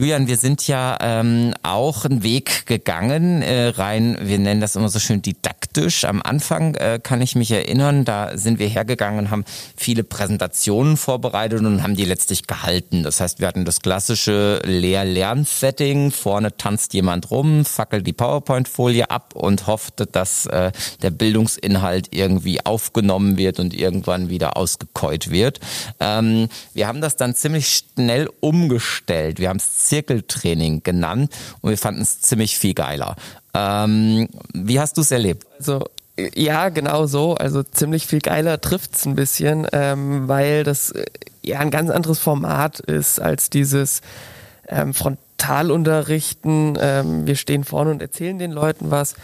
[0.00, 4.88] Julian, wir sind ja ähm, auch einen Weg gegangen, äh, rein, wir nennen das immer
[4.88, 6.06] so schön didaktisch.
[6.06, 9.44] Am Anfang äh, kann ich mich erinnern, da sind wir hergegangen und haben
[9.76, 13.02] viele Präsentationen vorbereitet und haben die letztlich gehalten.
[13.02, 16.12] Das heißt, wir hatten das klassische Lehr-Lern-Setting.
[16.12, 20.72] Vorne tanzt jemand rum, fackelt die PowerPoint-Folie ab und hofft, dass äh,
[21.02, 25.60] der Bildungsinhalt irgendwie aufgenommen wird und irgendwann wieder ausgekäut wird.
[26.00, 29.40] Ähm, wir haben das dann ziemlich schnell umgestellt.
[29.40, 33.16] Wir haben es Zirkeltraining genannt und wir fanden es ziemlich viel geiler.
[33.54, 35.46] Ähm, wie hast du es erlebt?
[35.58, 35.84] Also
[36.34, 37.34] ja, genau so.
[37.34, 41.06] Also ziemlich viel geiler trifft es ein bisschen, ähm, weil das äh,
[41.42, 44.00] ja ein ganz anderes Format ist als dieses
[44.68, 46.78] ähm, Frontalunterrichten.
[46.80, 49.16] Ähm, wir stehen vorne und erzählen den Leuten was.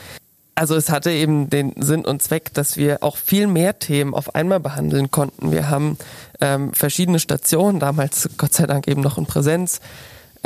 [0.57, 4.35] Also es hatte eben den Sinn und Zweck, dass wir auch viel mehr Themen auf
[4.35, 5.53] einmal behandeln konnten.
[5.53, 5.99] Wir haben
[6.41, 9.81] ähm, verschiedene Stationen, damals Gott sei Dank eben noch in Präsenz,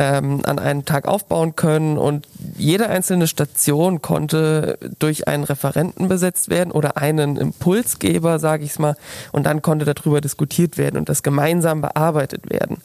[0.01, 2.27] ähm, an einem Tag aufbauen können und
[2.57, 8.79] jede einzelne Station konnte durch einen Referenten besetzt werden oder einen Impulsgeber, sage ich es
[8.79, 8.97] mal,
[9.31, 12.79] und dann konnte darüber diskutiert werden und das gemeinsam bearbeitet werden.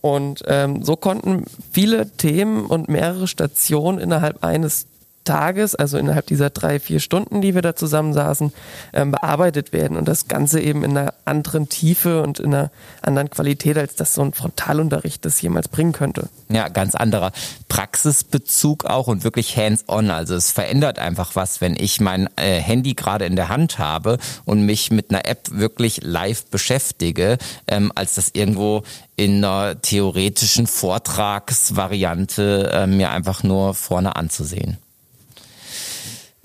[0.00, 4.86] Und ähm, so konnten viele Themen und mehrere Stationen innerhalb eines
[5.26, 8.54] Tages, also innerhalb dieser drei, vier Stunden, die wir da zusammensaßen,
[8.94, 9.98] ähm, bearbeitet werden.
[9.98, 12.70] Und das Ganze eben in einer anderen Tiefe und in einer
[13.02, 16.30] anderen Qualität, als das so ein Frontalunterricht das jemals bringen könnte.
[16.48, 17.32] Ja, ganz anderer
[17.68, 20.10] Praxisbezug auch und wirklich hands-on.
[20.10, 24.16] Also es verändert einfach was, wenn ich mein äh, Handy gerade in der Hand habe
[24.44, 28.84] und mich mit einer App wirklich live beschäftige, ähm, als das irgendwo
[29.16, 34.78] in einer theoretischen Vortragsvariante äh, mir einfach nur vorne anzusehen.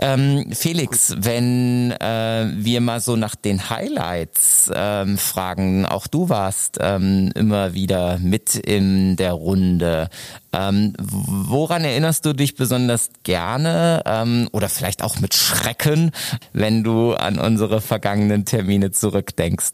[0.01, 6.79] Ähm, Felix, wenn äh, wir mal so nach den Highlights ähm, fragen, auch du warst
[6.81, 10.09] ähm, immer wieder mit in der Runde.
[10.53, 16.11] Ähm, woran erinnerst du dich besonders gerne ähm, oder vielleicht auch mit Schrecken,
[16.51, 19.73] wenn du an unsere vergangenen Termine zurückdenkst?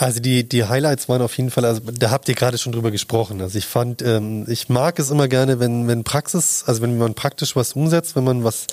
[0.00, 2.90] Also die, die Highlights waren auf jeden Fall, also da habt ihr gerade schon drüber
[2.90, 3.42] gesprochen.
[3.42, 7.12] Also ich fand, ähm, ich mag es immer gerne, wenn, wenn Praxis, also wenn man
[7.12, 8.66] praktisch was umsetzt, wenn man was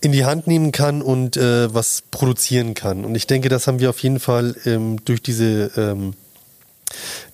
[0.00, 3.04] in die Hand nehmen kann und äh, was produzieren kann.
[3.04, 6.14] Und ich denke, das haben wir auf jeden Fall ähm, durch diese ähm,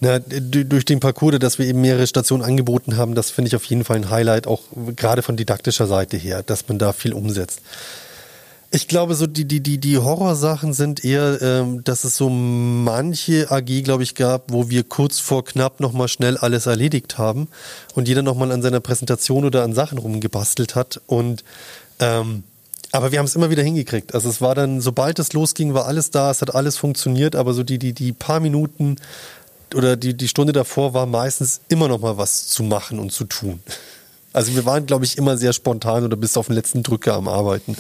[0.00, 3.64] na, durch den Parcours, dass wir eben mehrere Stationen angeboten haben, das finde ich auf
[3.66, 4.62] jeden Fall ein Highlight, auch
[4.96, 7.60] gerade von didaktischer Seite her, dass man da viel umsetzt.
[8.74, 13.50] Ich glaube, so die, die, die, die Horrorsachen sind eher, ähm, dass es so manche
[13.50, 17.48] AG, glaube ich, gab, wo wir kurz vor knapp nochmal schnell alles erledigt haben
[17.94, 21.02] und jeder nochmal an seiner Präsentation oder an Sachen rumgebastelt hat.
[21.06, 21.44] Und
[21.98, 22.44] ähm,
[22.92, 24.14] aber wir haben es immer wieder hingekriegt.
[24.14, 27.52] Also es war dann, sobald es losging, war alles da, es hat alles funktioniert, aber
[27.52, 28.96] so die, die, die paar Minuten
[29.74, 33.24] oder die, die Stunde davor war meistens immer noch mal was zu machen und zu
[33.24, 33.60] tun.
[34.32, 37.28] Also wir waren, glaube ich, immer sehr spontan oder bis auf den letzten Drücker am
[37.28, 37.76] Arbeiten.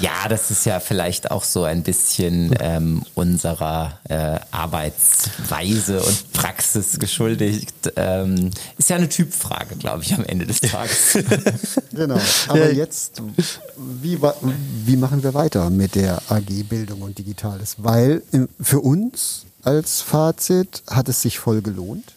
[0.00, 6.98] Ja, das ist ja vielleicht auch so ein bisschen ähm, unserer äh, Arbeitsweise und Praxis
[6.98, 7.92] geschuldigt.
[7.96, 11.18] Ähm, ist ja eine Typfrage, glaube ich, am Ende des Tages.
[11.92, 12.20] genau.
[12.48, 13.22] Aber jetzt,
[13.76, 14.18] wie,
[14.84, 17.76] wie machen wir weiter mit der AG Bildung und Digitales?
[17.78, 18.22] Weil
[18.60, 22.13] für uns als Fazit hat es sich voll gelohnt.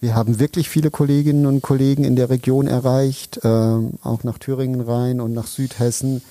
[0.00, 4.80] Wir haben wirklich viele Kolleginnen und Kollegen in der Region erreicht, äh, auch nach Thüringen
[4.80, 6.22] rein und nach Südhessen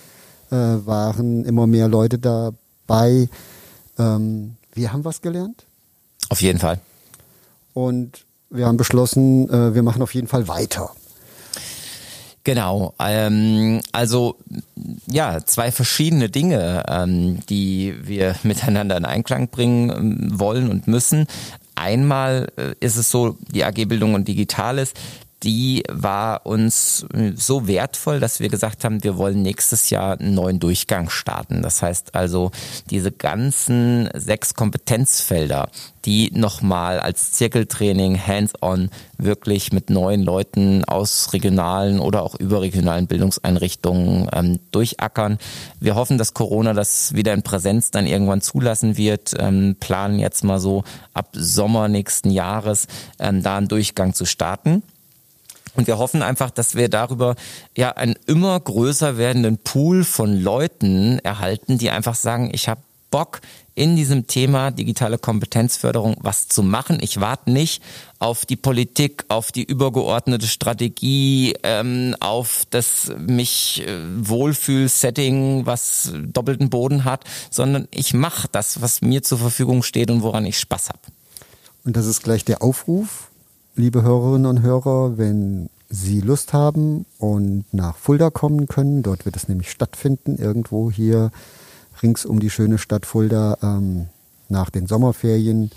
[0.51, 3.27] äh, waren immer mehr Leute dabei.
[3.99, 5.65] Ähm, wir haben was gelernt.
[6.29, 6.79] Auf jeden Fall.
[7.73, 10.91] Und wir haben beschlossen, äh, wir machen auf jeden Fall weiter.
[12.45, 14.37] Genau, ähm, also
[15.05, 21.27] ja, zwei verschiedene Dinge, ähm, die wir miteinander in Einklang bringen ähm, wollen und müssen.
[21.77, 24.93] Einmal äh, ist es so, die AG Bildung und Digitales,
[25.43, 30.59] die war uns so wertvoll, dass wir gesagt haben, wir wollen nächstes Jahr einen neuen
[30.59, 31.61] Durchgang starten.
[31.61, 32.51] Das heißt also,
[32.89, 35.69] diese ganzen sechs Kompetenzfelder,
[36.05, 44.29] die nochmal als Zirkeltraining hands-on wirklich mit neuen Leuten aus regionalen oder auch überregionalen Bildungseinrichtungen
[44.33, 45.37] ähm, durchackern.
[45.79, 50.43] Wir hoffen, dass Corona das wieder in Präsenz dann irgendwann zulassen wird, ähm, planen jetzt
[50.43, 50.83] mal so
[51.13, 52.87] ab Sommer nächsten Jahres
[53.19, 54.81] ähm, da einen Durchgang zu starten.
[55.77, 57.35] Und wir hoffen einfach, dass wir darüber
[57.77, 63.41] ja einen immer größer werdenden Pool von Leuten erhalten, die einfach sagen, ich habe Bock
[63.75, 66.97] in diesem Thema digitale Kompetenzförderung was zu machen.
[66.99, 67.83] Ich warte nicht
[68.17, 76.71] auf die Politik, auf die übergeordnete Strategie, ähm, auf das mich äh, Wohlfühl-Setting, was doppelten
[76.71, 80.89] Boden hat, sondern ich mache das, was mir zur Verfügung steht und woran ich Spaß
[80.89, 81.01] habe.
[81.85, 83.29] Und das ist gleich der Aufruf
[83.77, 89.03] liebe Hörerinnen und Hörer, wenn Sie Lust haben und nach Fulda kommen können.
[89.03, 91.31] Dort wird es nämlich stattfinden, irgendwo hier
[92.01, 93.57] rings um die schöne Stadt Fulda.
[93.61, 94.07] Ähm,
[94.49, 95.71] nach den Sommerferien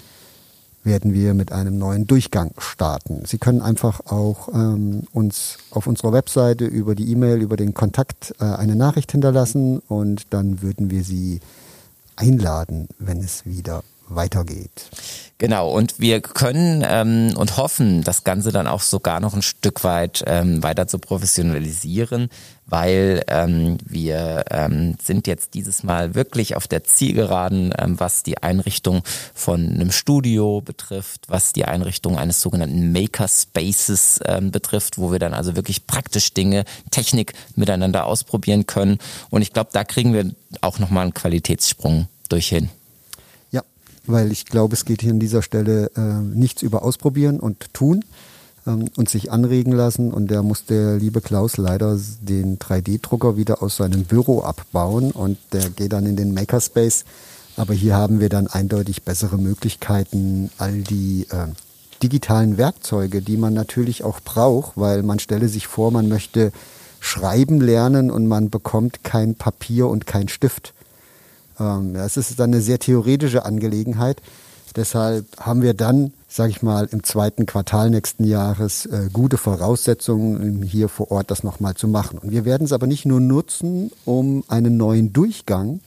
[0.83, 3.25] werden wir mit einem neuen Durchgang starten.
[3.27, 8.35] Sie können einfach auch ähm, uns auf unserer Webseite über die E-Mail, über den Kontakt
[8.41, 11.41] äh, eine Nachricht hinterlassen und dann würden wir Sie
[12.17, 14.91] einladen, wenn es wieder weitergeht.
[15.41, 19.85] Genau, und wir können ähm, und hoffen, das Ganze dann auch sogar noch ein Stück
[19.85, 22.29] weit ähm, weiter zu professionalisieren,
[22.67, 28.43] weil ähm, wir ähm, sind jetzt dieses Mal wirklich auf der Zielgeraden, ähm, was die
[28.43, 29.03] Einrichtung
[29.35, 35.33] von einem Studio betrifft, was die Einrichtung eines sogenannten Makerspaces ähm, betrifft, wo wir dann
[35.33, 38.99] also wirklich praktisch Dinge, Technik miteinander ausprobieren können.
[39.31, 40.31] Und ich glaube, da kriegen wir
[40.61, 42.69] auch nochmal einen Qualitätssprung durch hin
[44.07, 48.05] weil ich glaube, es geht hier an dieser Stelle äh, nichts über Ausprobieren und Tun
[48.67, 50.13] ähm, und sich anregen lassen.
[50.13, 55.39] Und da muss der liebe Klaus leider den 3D-Drucker wieder aus seinem Büro abbauen und
[55.53, 57.05] der geht dann in den Makerspace.
[57.57, 61.49] Aber hier haben wir dann eindeutig bessere Möglichkeiten, all die äh,
[62.03, 66.53] digitalen Werkzeuge, die man natürlich auch braucht, weil man stelle sich vor, man möchte
[67.01, 70.75] schreiben lernen und man bekommt kein Papier und kein Stift
[71.61, 74.21] ähm, das ist dann eine sehr theoretische Angelegenheit.
[74.77, 80.63] Deshalb haben wir dann, sage ich mal, im zweiten Quartal nächsten Jahres äh, gute Voraussetzungen,
[80.63, 82.19] hier vor Ort das nochmal zu machen.
[82.19, 85.81] Und wir werden es aber nicht nur nutzen, um einen neuen Durchgang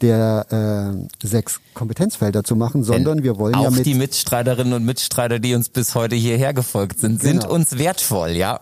[0.00, 4.74] der äh, sechs Kompetenzfelder zu machen, sondern Denn wir wollen auch ja mit die Mitstreiterinnen
[4.74, 7.40] und Mitstreiter, die uns bis heute hierher gefolgt sind, genau.
[7.40, 8.60] sind uns wertvoll, ja.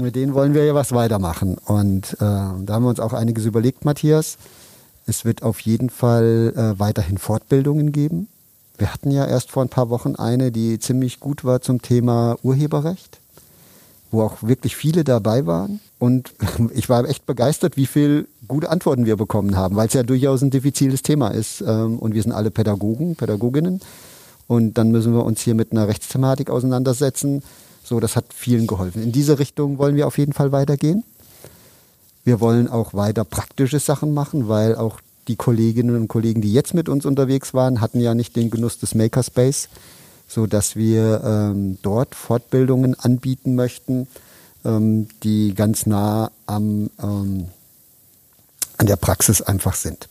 [0.00, 3.44] Mit denen wollen wir ja was weitermachen und äh, da haben wir uns auch einiges
[3.44, 4.36] überlegt, Matthias.
[5.06, 8.28] Es wird auf jeden Fall äh, weiterhin Fortbildungen geben.
[8.78, 12.36] Wir hatten ja erst vor ein paar Wochen eine, die ziemlich gut war zum Thema
[12.42, 13.18] Urheberrecht,
[14.10, 15.80] wo auch wirklich viele dabei waren.
[15.98, 16.32] Und
[16.74, 20.42] ich war echt begeistert, wie viel gute Antworten wir bekommen haben, weil es ja durchaus
[20.42, 21.60] ein diffiziles Thema ist.
[21.60, 23.80] Ähm, und wir sind alle Pädagogen, Pädagoginnen.
[24.46, 27.42] Und dann müssen wir uns hier mit einer Rechtsthematik auseinandersetzen.
[27.82, 29.02] So, das hat vielen geholfen.
[29.02, 31.04] In diese Richtung wollen wir auf jeden Fall weitergehen.
[32.24, 36.74] Wir wollen auch weiter praktische Sachen machen, weil auch die Kolleginnen und Kollegen, die jetzt
[36.74, 39.68] mit uns unterwegs waren, hatten ja nicht den Genuss des Makerspace,
[40.26, 44.06] so dass wir ähm, dort Fortbildungen anbieten möchten,
[44.64, 47.48] ähm, die ganz nah am ähm,
[48.76, 50.08] an der Praxis einfach sind.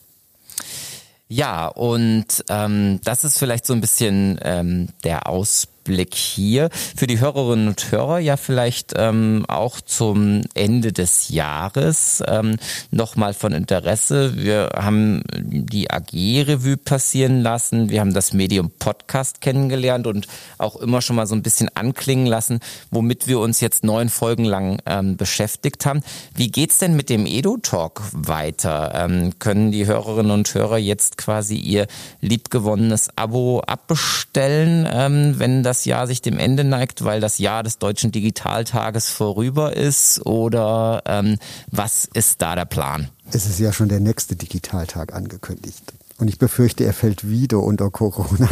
[1.27, 7.07] Ja, und ähm, das ist vielleicht so ein bisschen ähm, der Ausblick Ausblick hier für
[7.07, 12.55] die Hörerinnen und Hörer ja vielleicht ähm, auch zum Ende des Jahres ähm,
[12.91, 14.37] nochmal von Interesse.
[14.37, 20.27] Wir haben die AG-Revue passieren lassen, wir haben das Medium Podcast kennengelernt und
[20.57, 24.45] auch immer schon mal so ein bisschen anklingen lassen, womit wir uns jetzt neun Folgen
[24.45, 26.01] lang ähm, beschäftigt haben.
[26.33, 28.93] Wie geht's denn mit dem Edo-Talk weiter?
[28.95, 31.87] Ähm, können die Hörerinnen und Hörer jetzt quasi ihr
[32.21, 37.63] liebgewonnenes Abo abbestellen, ähm, wenn das das Jahr sich dem Ende neigt, weil das Jahr
[37.63, 40.23] des Deutschen Digitaltages vorüber ist?
[40.23, 41.39] Oder ähm,
[41.71, 43.09] was ist da der Plan?
[43.31, 45.81] Es ist ja schon der nächste Digitaltag angekündigt.
[46.19, 48.49] Und ich befürchte, er fällt wieder unter Corona.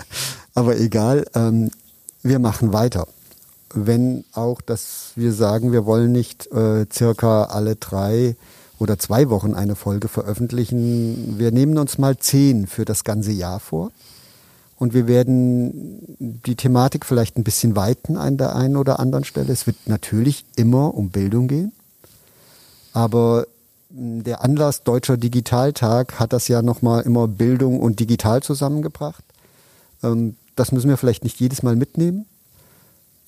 [0.54, 1.70] Aber egal, ähm,
[2.22, 3.06] wir machen weiter.
[3.74, 8.34] Wenn auch, dass wir sagen, wir wollen nicht äh, circa alle drei
[8.78, 11.38] oder zwei Wochen eine Folge veröffentlichen.
[11.38, 13.92] Wir nehmen uns mal zehn für das ganze Jahr vor.
[14.82, 19.52] Und wir werden die Thematik vielleicht ein bisschen weiten an der einen oder anderen Stelle.
[19.52, 21.70] Es wird natürlich immer um Bildung gehen.
[22.92, 23.46] Aber
[23.94, 29.22] hm, der Anlass Deutscher Digitaltag hat das ja nochmal immer Bildung und Digital zusammengebracht.
[30.02, 32.26] Ähm, das müssen wir vielleicht nicht jedes Mal mitnehmen.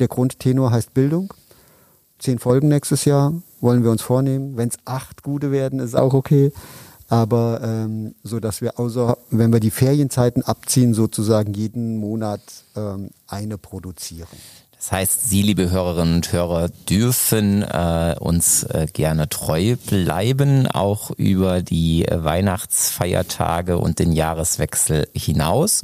[0.00, 1.34] Der Grundtenor heißt Bildung.
[2.18, 4.56] Zehn Folgen nächstes Jahr wollen wir uns vornehmen.
[4.56, 6.50] Wenn es acht gute werden, ist auch okay
[7.08, 12.40] aber ähm, so dass wir außer wenn wir die Ferienzeiten abziehen sozusagen jeden Monat
[12.76, 14.28] ähm, eine produzieren.
[14.84, 21.10] Das heißt, Sie, liebe Hörerinnen und Hörer, dürfen äh, uns äh, gerne treu bleiben, auch
[21.12, 25.80] über die äh, Weihnachtsfeiertage und den Jahreswechsel hinaus.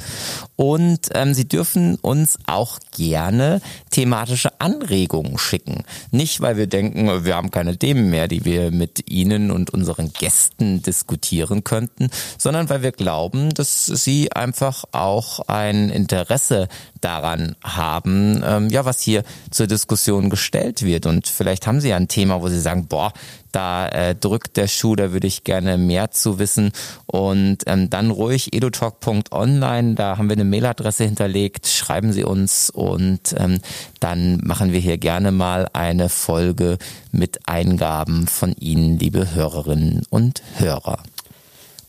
[0.56, 5.84] Und ähm, Sie dürfen uns auch gerne thematische Anregungen schicken.
[6.10, 10.12] Nicht, weil wir denken, wir haben keine Themen mehr, die wir mit Ihnen und unseren
[10.12, 16.68] Gästen diskutieren könnten, sondern weil wir glauben, dass Sie einfach auch ein Interesse
[17.00, 21.06] daran haben, ähm, ja, was hier zur Diskussion gestellt wird.
[21.06, 23.12] Und vielleicht haben Sie ja ein Thema, wo Sie sagen, boah,
[23.52, 26.72] da äh, drückt der Schuh, da würde ich gerne mehr zu wissen.
[27.06, 33.34] Und ähm, dann ruhig edutalk.online, da haben wir eine Mailadresse hinterlegt, schreiben Sie uns und
[33.36, 33.60] ähm,
[33.98, 36.78] dann machen wir hier gerne mal eine Folge
[37.12, 41.02] mit Eingaben von Ihnen, liebe Hörerinnen und Hörer.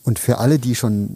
[0.03, 1.15] Und für alle, die schon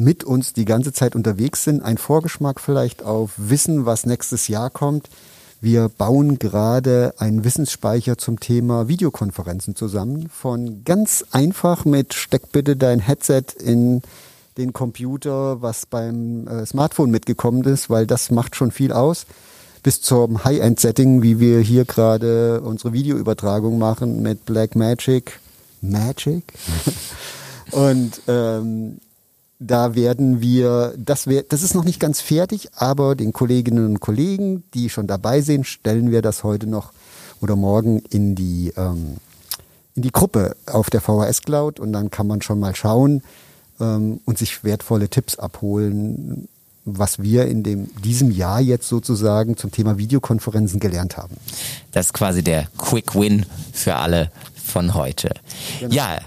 [0.00, 1.82] mit uns die ganze Zeit unterwegs sind.
[1.82, 5.08] Ein Vorgeschmack vielleicht auf Wissen, was nächstes Jahr kommt.
[5.60, 10.30] Wir bauen gerade einen Wissensspeicher zum Thema Videokonferenzen zusammen.
[10.30, 14.00] Von ganz einfach mit steck bitte dein Headset in
[14.56, 19.26] den Computer, was beim äh, Smartphone mitgekommen ist, weil das macht schon viel aus,
[19.82, 25.40] bis zum High-End-Setting, wie wir hier gerade unsere Videoübertragung machen mit Black Magic.
[25.82, 26.54] Magic?
[27.70, 28.98] Und ähm,
[29.60, 34.00] da werden wir, das, wär, das ist noch nicht ganz fertig, aber den Kolleginnen und
[34.00, 36.92] Kollegen, die schon dabei sind, stellen wir das heute noch
[37.42, 39.18] oder morgen in die, ähm,
[39.94, 43.22] in die Gruppe auf der VHS Cloud und dann kann man schon mal schauen
[43.80, 46.48] ähm, und sich wertvolle Tipps abholen,
[46.86, 51.36] was wir in dem, diesem Jahr jetzt sozusagen zum Thema Videokonferenzen gelernt haben.
[51.92, 53.44] Das ist quasi der Quick Win
[53.74, 55.34] für alle von heute.
[55.80, 55.94] Genau.
[55.94, 56.18] Ja,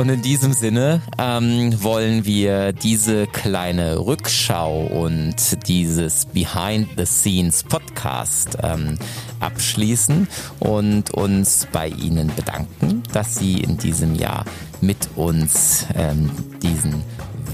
[0.00, 5.34] und in diesem Sinne ähm, wollen wir diese kleine Rückschau und
[5.68, 8.96] dieses Behind the Scenes Podcast ähm,
[9.40, 10.26] abschließen
[10.58, 14.46] und uns bei Ihnen bedanken, dass Sie in diesem Jahr
[14.80, 16.30] mit uns ähm,
[16.62, 17.02] diesen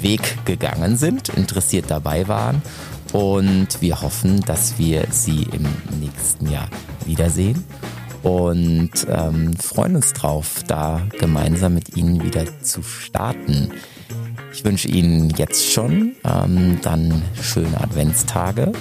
[0.01, 2.63] Weg gegangen sind, interessiert dabei waren.
[3.13, 5.67] Und wir hoffen, dass wir Sie im
[5.99, 6.69] nächsten Jahr
[7.07, 7.65] wiedersehen
[8.27, 13.71] und ähm, freuen uns drauf, da gemeinsam mit Ihnen wieder zu starten.
[14.53, 18.73] Ich wünsche Ihnen jetzt schon ähm, dann schöne Adventstage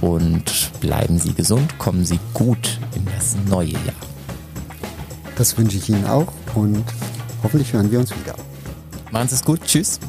[0.00, 4.00] und bleiben Sie gesund, kommen Sie gut in das neue Jahr.
[5.36, 6.84] Das wünsche ich Ihnen auch und
[7.44, 8.34] hoffentlich hören wir uns wieder.
[9.12, 10.00] Machen Sie es gut, tschüss.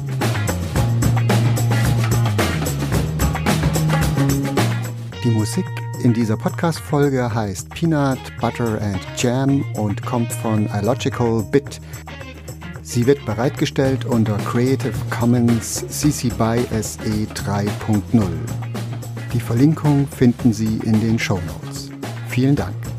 [5.22, 11.80] Die Musik in dieser Podcast-Folge heißt Peanut, Butter and Jam und kommt von iLogical Bit.
[12.82, 18.02] Sie wird bereitgestellt unter Creative Commons CC BY SE 3.0.
[19.32, 21.90] Die Verlinkung finden Sie in den Show Notes.
[22.28, 22.91] Vielen Dank.